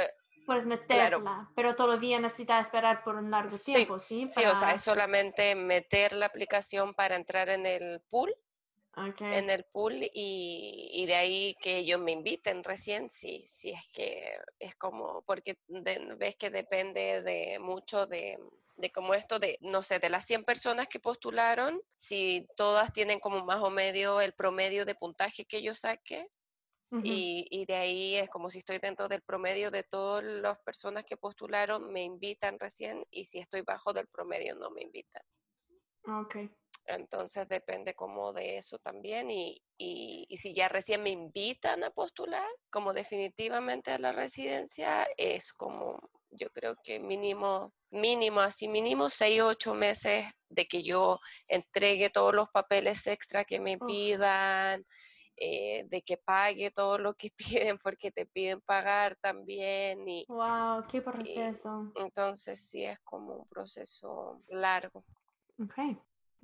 Puedes 0.44 0.66
meterla, 0.66 1.50
pero 1.56 1.74
todavía 1.74 2.20
necesitas 2.20 2.66
esperar 2.66 3.02
por 3.02 3.16
un 3.16 3.30
largo 3.30 3.50
Sí, 3.50 3.72
tiempo, 3.72 3.98
¿sí? 3.98 4.28
sí, 4.28 4.44
o 4.44 4.54
sea, 4.54 4.66
Para- 4.66 4.74
es 4.74 4.82
solamente 4.82 5.54
meter 5.54 6.12
la 6.12 6.26
aplicación 6.26 6.94
para 6.94 7.16
entrar 7.16 7.48
en 7.48 7.66
el 7.66 8.00
pool 8.10 8.34
Ok. 8.96 9.20
en 9.20 9.50
el 9.50 9.64
pool 9.72 9.94
y, 9.94 10.90
y 10.92 11.06
de 11.06 11.14
ahí 11.14 11.54
que 11.60 11.78
ellos 11.78 12.00
me 12.00 12.12
inviten 12.12 12.64
recién, 12.64 13.10
si, 13.10 13.44
si 13.46 13.70
es 13.70 13.86
que 13.92 14.38
es 14.58 14.74
como, 14.76 15.22
porque 15.26 15.58
de- 15.66 16.14
ves 16.16 16.36
que 16.36 16.50
depende 16.50 17.22
de 17.22 17.58
mucho 17.58 18.06
de, 18.06 18.38
de 18.76 18.90
como 18.92 19.14
esto 19.14 19.38
de, 19.38 19.58
no 19.60 19.82
sé, 19.82 19.98
de 19.98 20.08
las 20.10 20.24
100 20.26 20.44
personas 20.44 20.88
que 20.88 21.00
postularon, 21.00 21.80
si 21.96 22.46
todas 22.56 22.92
tienen 22.92 23.20
como 23.20 23.44
más 23.44 23.62
o 23.62 23.70
medio 23.70 24.20
el 24.20 24.32
promedio 24.32 24.84
de 24.84 24.94
puntaje 24.94 25.44
que 25.44 25.62
yo 25.62 25.74
saqué, 25.74 26.28
Ujú. 26.90 27.04
y, 27.04 27.46
y 27.50 27.66
de 27.66 27.74
ahí 27.74 28.16
es 28.16 28.28
como 28.30 28.50
si 28.50 28.58
estoy 28.60 28.78
dentro 28.78 29.08
del 29.08 29.22
promedio 29.22 29.70
de 29.70 29.82
todas 29.84 30.24
las 30.24 30.58
personas 30.60 31.04
que 31.04 31.16
postularon, 31.16 31.92
me 31.92 32.02
invitan 32.02 32.58
recién, 32.58 33.04
y 33.10 33.24
si 33.26 33.38
estoy 33.38 33.62
bajo 33.62 33.92
del 33.92 34.08
promedio 34.08 34.54
no 34.56 34.70
me 34.70 34.82
invitan. 34.82 35.22
Ok. 36.08 36.36
Entonces 36.86 37.48
depende 37.48 37.94
como 37.94 38.32
de 38.32 38.58
eso 38.58 38.78
también 38.78 39.30
y, 39.30 39.60
y- 39.76 40.26
y 40.28 40.36
si 40.36 40.54
ya 40.54 40.68
recién 40.68 41.02
me 41.02 41.10
invitan 41.10 41.82
a 41.84 41.90
postular, 41.90 42.46
como 42.70 42.92
definitivamente 42.92 43.90
a 43.92 43.98
la 43.98 44.12
residencia, 44.12 45.06
es 45.16 45.52
como 45.52 45.98
yo 46.30 46.50
creo 46.50 46.76
que 46.82 47.00
mínimo, 47.00 47.72
mínimo, 47.90 48.40
así 48.40 48.68
mínimo 48.68 49.08
seis 49.08 49.40
o 49.40 49.46
ocho 49.48 49.74
meses 49.74 50.26
de 50.48 50.66
que 50.66 50.82
yo 50.82 51.18
entregue 51.48 52.10
todos 52.10 52.34
los 52.34 52.48
papeles 52.50 53.06
extra 53.06 53.44
que 53.44 53.58
me 53.58 53.78
pidan, 53.78 54.84
eh, 55.36 55.84
de 55.88 56.02
que 56.02 56.16
pague 56.18 56.70
todo 56.70 56.98
lo 56.98 57.14
que 57.14 57.30
piden 57.66 57.78
porque 57.78 58.10
te 58.12 58.26
piden 58.26 58.60
pagar 58.60 59.16
también 59.16 60.08
y 60.08 60.24
Wow, 60.28 60.86
qué 60.88 61.02
proceso. 61.02 61.90
entonces 61.96 62.68
sí 62.68 62.84
es 62.84 63.00
como 63.00 63.34
un 63.34 63.48
proceso 63.48 64.42
largo. 64.48 65.04
Ok. 65.58 65.74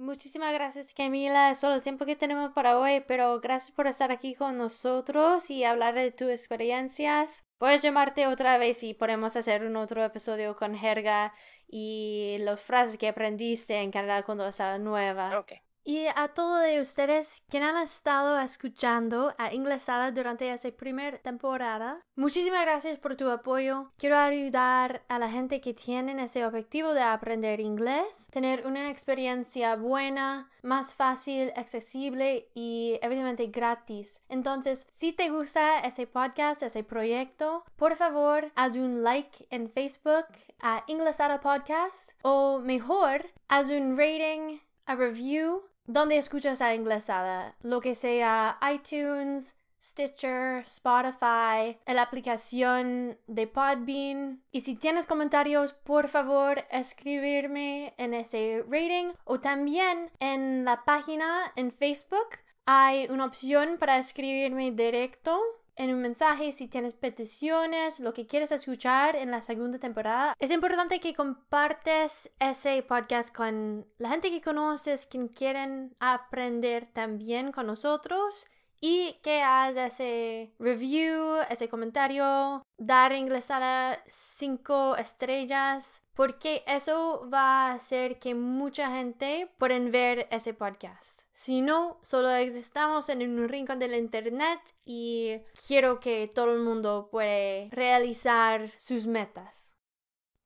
Muchísimas 0.03 0.53
gracias, 0.53 0.93
Camila. 0.95 1.53
Es 1.53 1.61
solo 1.61 1.77
el 1.77 1.81
tiempo 1.81 2.05
que 2.05 2.17
tenemos 2.17 2.53
para 2.53 2.77
hoy, 2.77 3.05
pero 3.07 3.41
gracias 3.41 3.71
por 3.71 3.87
estar 3.87 4.11
aquí 4.11 4.35
con 4.35 4.59
nosotros 4.59 5.49
y 5.49 5.63
hablar 5.63 5.95
de 5.95 6.11
tus 6.11 6.29
experiencias. 6.29 7.47
A 7.61 7.77
llamarte 7.77 8.27
otra 8.27 8.59
vez 8.59 8.83
y 8.83 8.95
podemos 8.95 9.37
hacer 9.37 9.63
un 9.63 9.77
otro 9.77 10.03
episodio 10.05 10.57
con 10.57 10.75
jerga 10.75 11.33
y 11.69 12.39
las 12.41 12.61
frases 12.61 12.99
que 12.99 13.07
aprendiste 13.07 13.77
en 13.77 13.93
Canadá 13.93 14.25
cuando 14.25 14.45
estabas 14.45 14.81
nueva. 14.81 15.39
Ok. 15.39 15.53
Y 15.85 16.07
a 16.15 16.29
todos 16.29 16.63
de 16.63 16.81
ustedes 16.81 17.43
que 17.51 17.59
han 17.59 17.77
estado 17.77 18.39
escuchando 18.39 19.35
a 19.37 19.53
Inglesada 19.53 20.13
durante 20.13 20.49
esta 20.49 20.71
primera 20.71 21.19
temporada, 21.19 22.01
muchísimas 22.15 22.63
gracias 22.63 22.99
por 22.99 23.17
tu 23.17 23.29
apoyo. 23.29 23.91
Quiero 23.99 24.17
ayudar 24.17 25.03
a 25.09 25.19
la 25.19 25.29
gente 25.29 25.61
que 25.61 25.75
tienen 25.75 26.21
ese 26.21 26.47
objetivo 26.47 26.95
de 26.95 27.03
aprender 27.03 27.59
inglés, 27.59 28.29
tener 28.31 28.65
una 28.65 28.91
experiencia 28.91 29.75
buena, 29.75 30.49
más 30.63 30.95
fácil, 30.95 31.53
accesible 31.57 32.49
y 32.55 33.01
evidentemente 33.03 33.49
gratis. 33.49 34.23
Entonces, 34.29 34.87
si 34.89 35.13
te 35.13 35.31
gusta 35.31 35.81
ese 35.81 36.07
podcast, 36.07 36.63
ese 36.63 36.85
proyecto, 36.85 37.65
por 37.75 37.97
favor, 37.97 38.53
haz 38.55 38.77
un 38.77 39.03
like 39.03 39.49
en 39.51 39.69
Facebook 39.69 40.27
a 40.61 40.85
Inglesada 40.87 41.41
Podcast 41.41 42.13
o 42.23 42.61
mejor, 42.61 43.27
haz 43.49 43.73
un 43.73 43.97
rating, 43.97 44.61
a 44.87 44.95
review 44.95 45.72
donde 45.87 46.17
escuchas 46.17 46.61
a 46.61 46.75
Inglesada, 46.75 47.57
lo 47.63 47.81
que 47.81 47.95
sea 47.95 48.59
iTunes, 48.73 49.57
Stitcher, 49.83 50.61
Spotify, 50.61 51.77
la 51.87 52.03
aplicación 52.03 53.19
de 53.27 53.49
Podbean. 53.49 54.43
Y 54.53 54.61
si 54.61 54.77
tienes 54.77 55.07
comentarios, 55.07 55.73
por 55.73 56.09
favor, 56.09 56.65
escribirme 56.71 57.95
en 57.99 58.15
ese 58.15 58.65
rating 58.69 59.13
o 59.25 59.41
también 59.41 60.11
en 60.21 60.65
la 60.65 60.85
página 60.85 61.53
en 61.57 61.73
Facebook 61.73 62.39
hay 62.65 63.09
una 63.11 63.25
opción 63.25 63.77
para 63.79 63.99
escribirme 63.99 64.71
directo 64.71 65.41
en 65.77 65.95
un 65.95 66.03
mensaje 66.03 66.53
si 66.53 66.69
tienes 66.69 66.95
peticiones, 66.95 68.01
lo 68.01 68.13
que 68.13 68.27
quieres 68.27 68.53
escuchar 68.53 69.17
en 69.17 69.31
la 69.31 69.41
segunda 69.41 69.79
temporada. 69.79 70.35
Es 70.39 70.51
importante 70.51 71.01
que 71.01 71.15
compartes 71.15 72.31
ese 72.39 72.83
podcast 72.83 73.35
con 73.35 73.87
la 73.99 74.11
gente 74.11 74.31
que 74.31 74.41
conoces, 74.41 75.07
quien 75.07 75.29
quieren 75.29 75.95
aprender 76.01 76.87
también 76.87 77.53
con 77.53 77.67
nosotros 77.67 78.47
y 78.85 79.15
que 79.23 79.43
hagas 79.43 79.95
ese 79.95 80.53
review, 80.59 81.37
ese 81.49 81.69
comentario, 81.69 82.67
dar 82.79 83.13
inglesada 83.13 84.03
cinco 84.09 84.97
estrellas, 84.97 86.03
porque 86.15 86.65
eso 86.67 87.29
va 87.33 87.69
a 87.69 87.73
hacer 87.75 88.19
que 88.19 88.35
mucha 88.35 88.91
gente 88.91 89.49
puedan 89.57 89.93
ver 89.93 90.27
ese 90.33 90.53
podcast. 90.53 91.22
Si 91.33 91.63
no, 91.63 91.99
solo 92.03 92.31
existamos 92.31 93.09
en 93.09 93.23
un 93.23 93.49
rincón 93.49 93.79
del 93.79 93.95
internet 93.95 94.61
y 94.85 95.41
quiero 95.67 95.99
que 95.99 96.31
todo 96.33 96.53
el 96.53 96.61
mundo 96.61 97.09
pueda 97.11 97.69
realizar 97.71 98.69
sus 98.77 99.07
metas. 99.07 99.75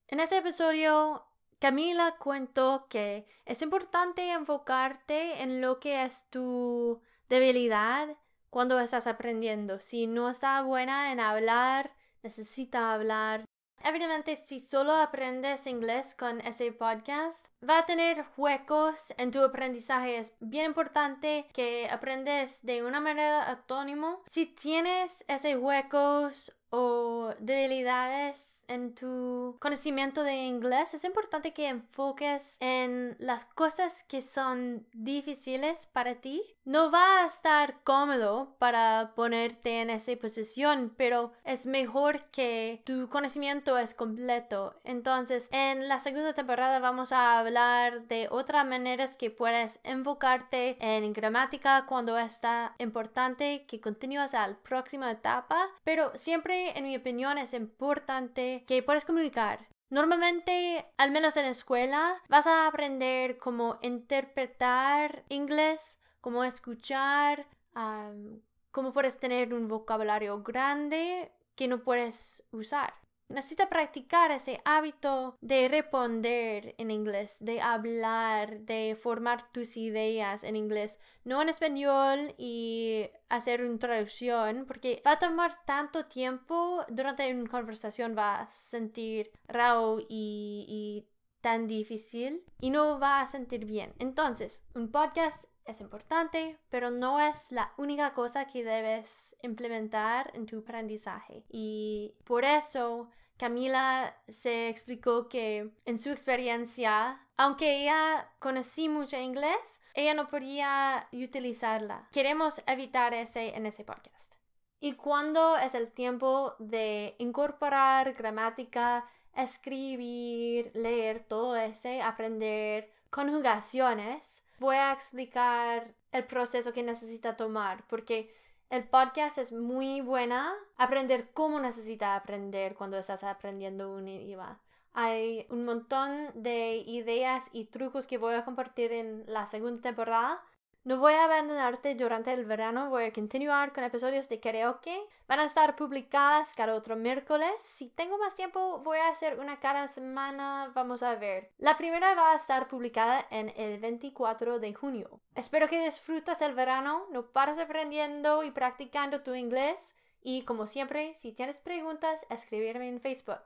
En 0.07 0.20
este 0.20 0.38
episodio, 0.38 1.27
Camila 1.59 2.16
cuentó 2.18 2.87
que 2.88 3.27
es 3.44 3.62
importante 3.62 4.31
enfocarte 4.31 5.42
en 5.42 5.61
lo 5.61 5.81
que 5.81 6.05
es 6.05 6.29
tu 6.31 7.01
debilidad 7.29 8.16
cuando 8.51 8.79
estás 8.79 9.07
aprendiendo. 9.07 9.81
Si 9.81 10.07
no 10.07 10.31
está 10.31 10.62
buena 10.62 11.12
en 11.12 11.20
hablar, 11.20 11.94
necesita 12.22 12.94
hablar. 12.94 13.44
Evidentemente, 13.88 14.35
si 14.35 14.59
solo 14.59 14.92
aprendes 14.96 15.64
inglés 15.68 16.16
con 16.16 16.40
ese 16.40 16.72
podcast, 16.72 17.46
va 17.62 17.79
a 17.79 17.87
tener 17.87 18.25
huecos 18.37 19.14
en 19.16 19.31
tu 19.31 19.40
aprendizaje. 19.40 20.18
Es 20.18 20.37
bien 20.40 20.64
importante 20.64 21.46
que 21.53 21.88
aprendes 21.88 22.66
de 22.66 22.83
una 22.83 22.99
manera 22.99 23.44
autónoma. 23.44 24.18
Si 24.27 24.46
tienes 24.46 25.25
esos 25.29 25.55
huecos 25.62 26.53
o 26.76 27.34
debilidades 27.38 28.56
en 28.68 28.94
tu 28.94 29.56
conocimiento 29.60 30.22
de 30.22 30.34
inglés, 30.34 30.94
es 30.94 31.04
importante 31.04 31.52
que 31.52 31.68
enfoques 31.68 32.56
en 32.60 33.16
las 33.18 33.46
cosas 33.46 34.04
que 34.04 34.22
son 34.22 34.86
difíciles 34.92 35.86
para 35.86 36.16
ti. 36.16 36.42
No 36.64 36.90
va 36.90 37.22
a 37.22 37.26
estar 37.26 37.80
cómodo 37.84 38.56
para 38.58 39.12
ponerte 39.14 39.82
en 39.82 39.90
esa 39.90 40.16
posición, 40.16 40.92
pero 40.96 41.32
es 41.44 41.66
mejor 41.66 42.28
que 42.32 42.82
tu 42.84 43.08
conocimiento 43.08 43.78
es 43.78 43.94
completo. 43.94 44.74
Entonces, 44.82 45.48
en 45.52 45.86
la 45.86 46.00
segunda 46.00 46.34
temporada 46.34 46.80
vamos 46.80 47.12
a 47.12 47.38
hablar 47.38 48.08
de 48.08 48.26
otras 48.32 48.66
maneras 48.66 49.16
que 49.16 49.30
puedes 49.30 49.78
enfocarte 49.84 50.76
en 50.80 51.12
gramática 51.12 51.86
cuando 51.86 52.18
está 52.18 52.74
importante 52.78 53.64
que 53.66 53.80
continúes 53.80 54.34
a 54.34 54.48
la 54.48 54.56
próxima 54.56 55.12
etapa, 55.12 55.68
pero 55.84 56.10
siempre, 56.16 56.65
en 56.74 56.85
mi 56.85 56.96
opinión, 56.96 57.38
es 57.38 57.55
importante 57.55 58.64
que 58.66 58.83
puedas 58.83 59.05
comunicar. 59.05 59.66
Normalmente, 59.88 60.85
al 60.96 61.12
menos 61.12 61.37
en 61.37 61.44
la 61.44 61.50
escuela, 61.50 62.20
vas 62.29 62.46
a 62.46 62.66
aprender 62.66 63.38
cómo 63.38 63.79
interpretar 63.83 65.24
inglés, 65.29 65.98
cómo 66.20 66.42
escuchar, 66.42 67.46
um, 67.76 68.40
cómo 68.72 68.92
puedes 68.92 69.18
tener 69.18 69.55
un 69.55 69.68
vocabulario 69.68 70.42
grande 70.42 71.31
que 71.55 71.68
no 71.68 71.85
puedes 71.85 72.44
usar. 72.50 72.94
Necesita 73.28 73.68
practicar 73.68 74.30
ese 74.30 74.60
hábito 74.64 75.36
de 75.40 75.68
responder 75.68 76.74
en 76.78 76.90
inglés, 76.90 77.36
de 77.40 77.60
hablar, 77.60 78.60
de 78.60 78.96
formar 79.00 79.50
tus 79.52 79.76
ideas 79.76 80.44
en 80.44 80.54
inglés, 80.54 81.00
no 81.24 81.42
en 81.42 81.48
español 81.48 82.34
y 82.38 83.08
hacer 83.28 83.64
una 83.64 83.78
traducción, 83.78 84.64
porque 84.66 85.02
va 85.04 85.12
a 85.12 85.18
tomar 85.18 85.64
tanto 85.64 86.06
tiempo 86.06 86.84
durante 86.88 87.34
una 87.34 87.50
conversación, 87.50 88.16
va 88.16 88.42
a 88.42 88.50
sentir 88.50 89.32
raro 89.48 89.98
y, 90.00 90.64
y 90.68 91.08
tan 91.40 91.66
difícil 91.66 92.44
y 92.60 92.70
no 92.70 92.98
va 92.98 93.20
a 93.20 93.26
sentir 93.26 93.64
bien. 93.64 93.92
Entonces, 93.98 94.64
un 94.74 94.90
podcast 94.90 95.46
es 95.66 95.81
importante, 95.81 96.59
pero 96.70 96.90
no 96.90 97.20
es 97.20 97.50
la 97.52 97.72
única 97.76 98.12
cosa 98.14 98.46
que 98.46 98.64
debes 98.64 99.37
implementar 99.42 100.31
en 100.35 100.46
tu 100.46 100.61
aprendizaje. 100.61 101.44
Y 101.48 102.14
por 102.24 102.44
eso 102.44 103.09
Camila 103.37 104.16
se 104.29 104.68
explicó 104.68 105.29
que 105.29 105.70
en 105.85 105.98
su 105.98 106.11
experiencia, 106.11 107.20
aunque 107.37 107.83
ella 107.83 108.31
conocía 108.38 108.90
mucho 108.90 109.18
inglés, 109.18 109.81
ella 109.94 110.14
no 110.14 110.26
podía 110.29 111.09
utilizarla. 111.12 112.09
Queremos 112.12 112.62
evitar 112.66 113.12
ese 113.12 113.57
en 113.57 113.66
ese 113.66 113.85
podcast. 113.85 114.37
Y 114.81 114.92
cuando 114.92 115.57
es 115.57 115.74
el 115.74 115.90
tiempo 115.90 116.55
de 116.59 117.14
incorporar 117.18 118.12
gramática, 118.14 119.09
escribir, 119.35 120.70
leer 120.74 121.24
todo 121.24 121.57
ese, 121.57 122.02
aprender 122.02 122.90
conjugaciones, 123.11 124.42
voy 124.58 124.76
a 124.76 124.92
explicar 124.92 125.94
el 126.12 126.24
proceso 126.26 126.72
que 126.72 126.82
necesita 126.82 127.36
tomar, 127.36 127.84
porque 127.88 128.34
el 128.70 128.88
podcast 128.88 129.38
es 129.38 129.52
muy 129.52 130.00
buena 130.00 130.52
aprender 130.76 131.30
cómo 131.32 131.60
necesita 131.60 132.16
aprender 132.16 132.74
cuando 132.74 132.98
estás 132.98 133.22
aprendiendo 133.24 133.92
un 133.92 134.08
idioma. 134.08 134.60
Hay 134.92 135.46
un 135.50 135.64
montón 135.64 136.30
de 136.34 136.78
ideas 136.78 137.44
y 137.52 137.66
trucos 137.66 138.06
que 138.06 138.18
voy 138.18 138.34
a 138.34 138.44
compartir 138.44 138.92
en 138.92 139.24
la 139.26 139.46
segunda 139.46 139.82
temporada 139.82 140.42
no 140.87 140.99
voy 140.99 141.14
a 141.14 141.25
abandonarte 141.25 141.96
durante 141.96 142.33
el 142.33 142.44
verano, 142.44 142.90
voy 142.90 143.07
a 143.07 143.12
continuar 143.12 143.72
con 143.72 143.83
episodios 143.83 144.29
de 144.29 144.38
karaoke. 144.38 144.96
Van 145.27 145.40
a 145.40 145.44
estar 145.44 145.75
publicadas 145.75 146.55
cada 146.55 146.77
otro 146.77 146.94
miércoles. 146.94 147.51
Si 147.59 147.88
tengo 147.88 148.18
más 148.18 148.37
tiempo, 148.37 148.79
voy 148.85 148.99
a 148.99 149.09
hacer 149.09 149.40
una 149.40 149.59
cada 149.59 149.88
semana, 149.88 150.70
vamos 150.77 151.03
a 151.03 151.16
ver. 151.16 151.51
La 151.59 151.77
primera 151.77 152.14
va 152.14 152.31
a 152.31 152.37
estar 152.37 152.68
publicada 152.68 153.27
en 153.31 153.53
el 153.57 153.81
24 153.81 154.61
de 154.61 154.75
junio. 154.75 155.20
Espero 155.35 155.66
que 155.66 155.85
disfrutes 155.85 156.40
el 156.40 156.55
verano, 156.55 157.07
no 157.11 157.33
pares 157.33 157.59
aprendiendo 157.59 158.44
y 158.44 158.53
practicando 158.53 159.25
tu 159.25 159.35
inglés. 159.35 159.96
Y 160.22 160.42
como 160.42 160.68
siempre, 160.68 161.14
si 161.16 161.33
tienes 161.33 161.59
preguntas, 161.59 162.25
escribirme 162.31 162.88
en 162.88 163.01
Facebook. 163.01 163.42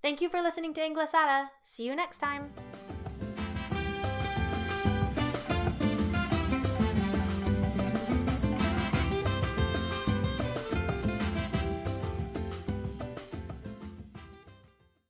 Thank 0.00 0.20
you 0.20 0.30
for 0.30 0.40
listening 0.40 0.72
to 0.72 0.80
Englishada. 0.80 1.52
See 1.64 1.84
you 1.84 1.94
next 1.94 2.18
time. 2.18 2.50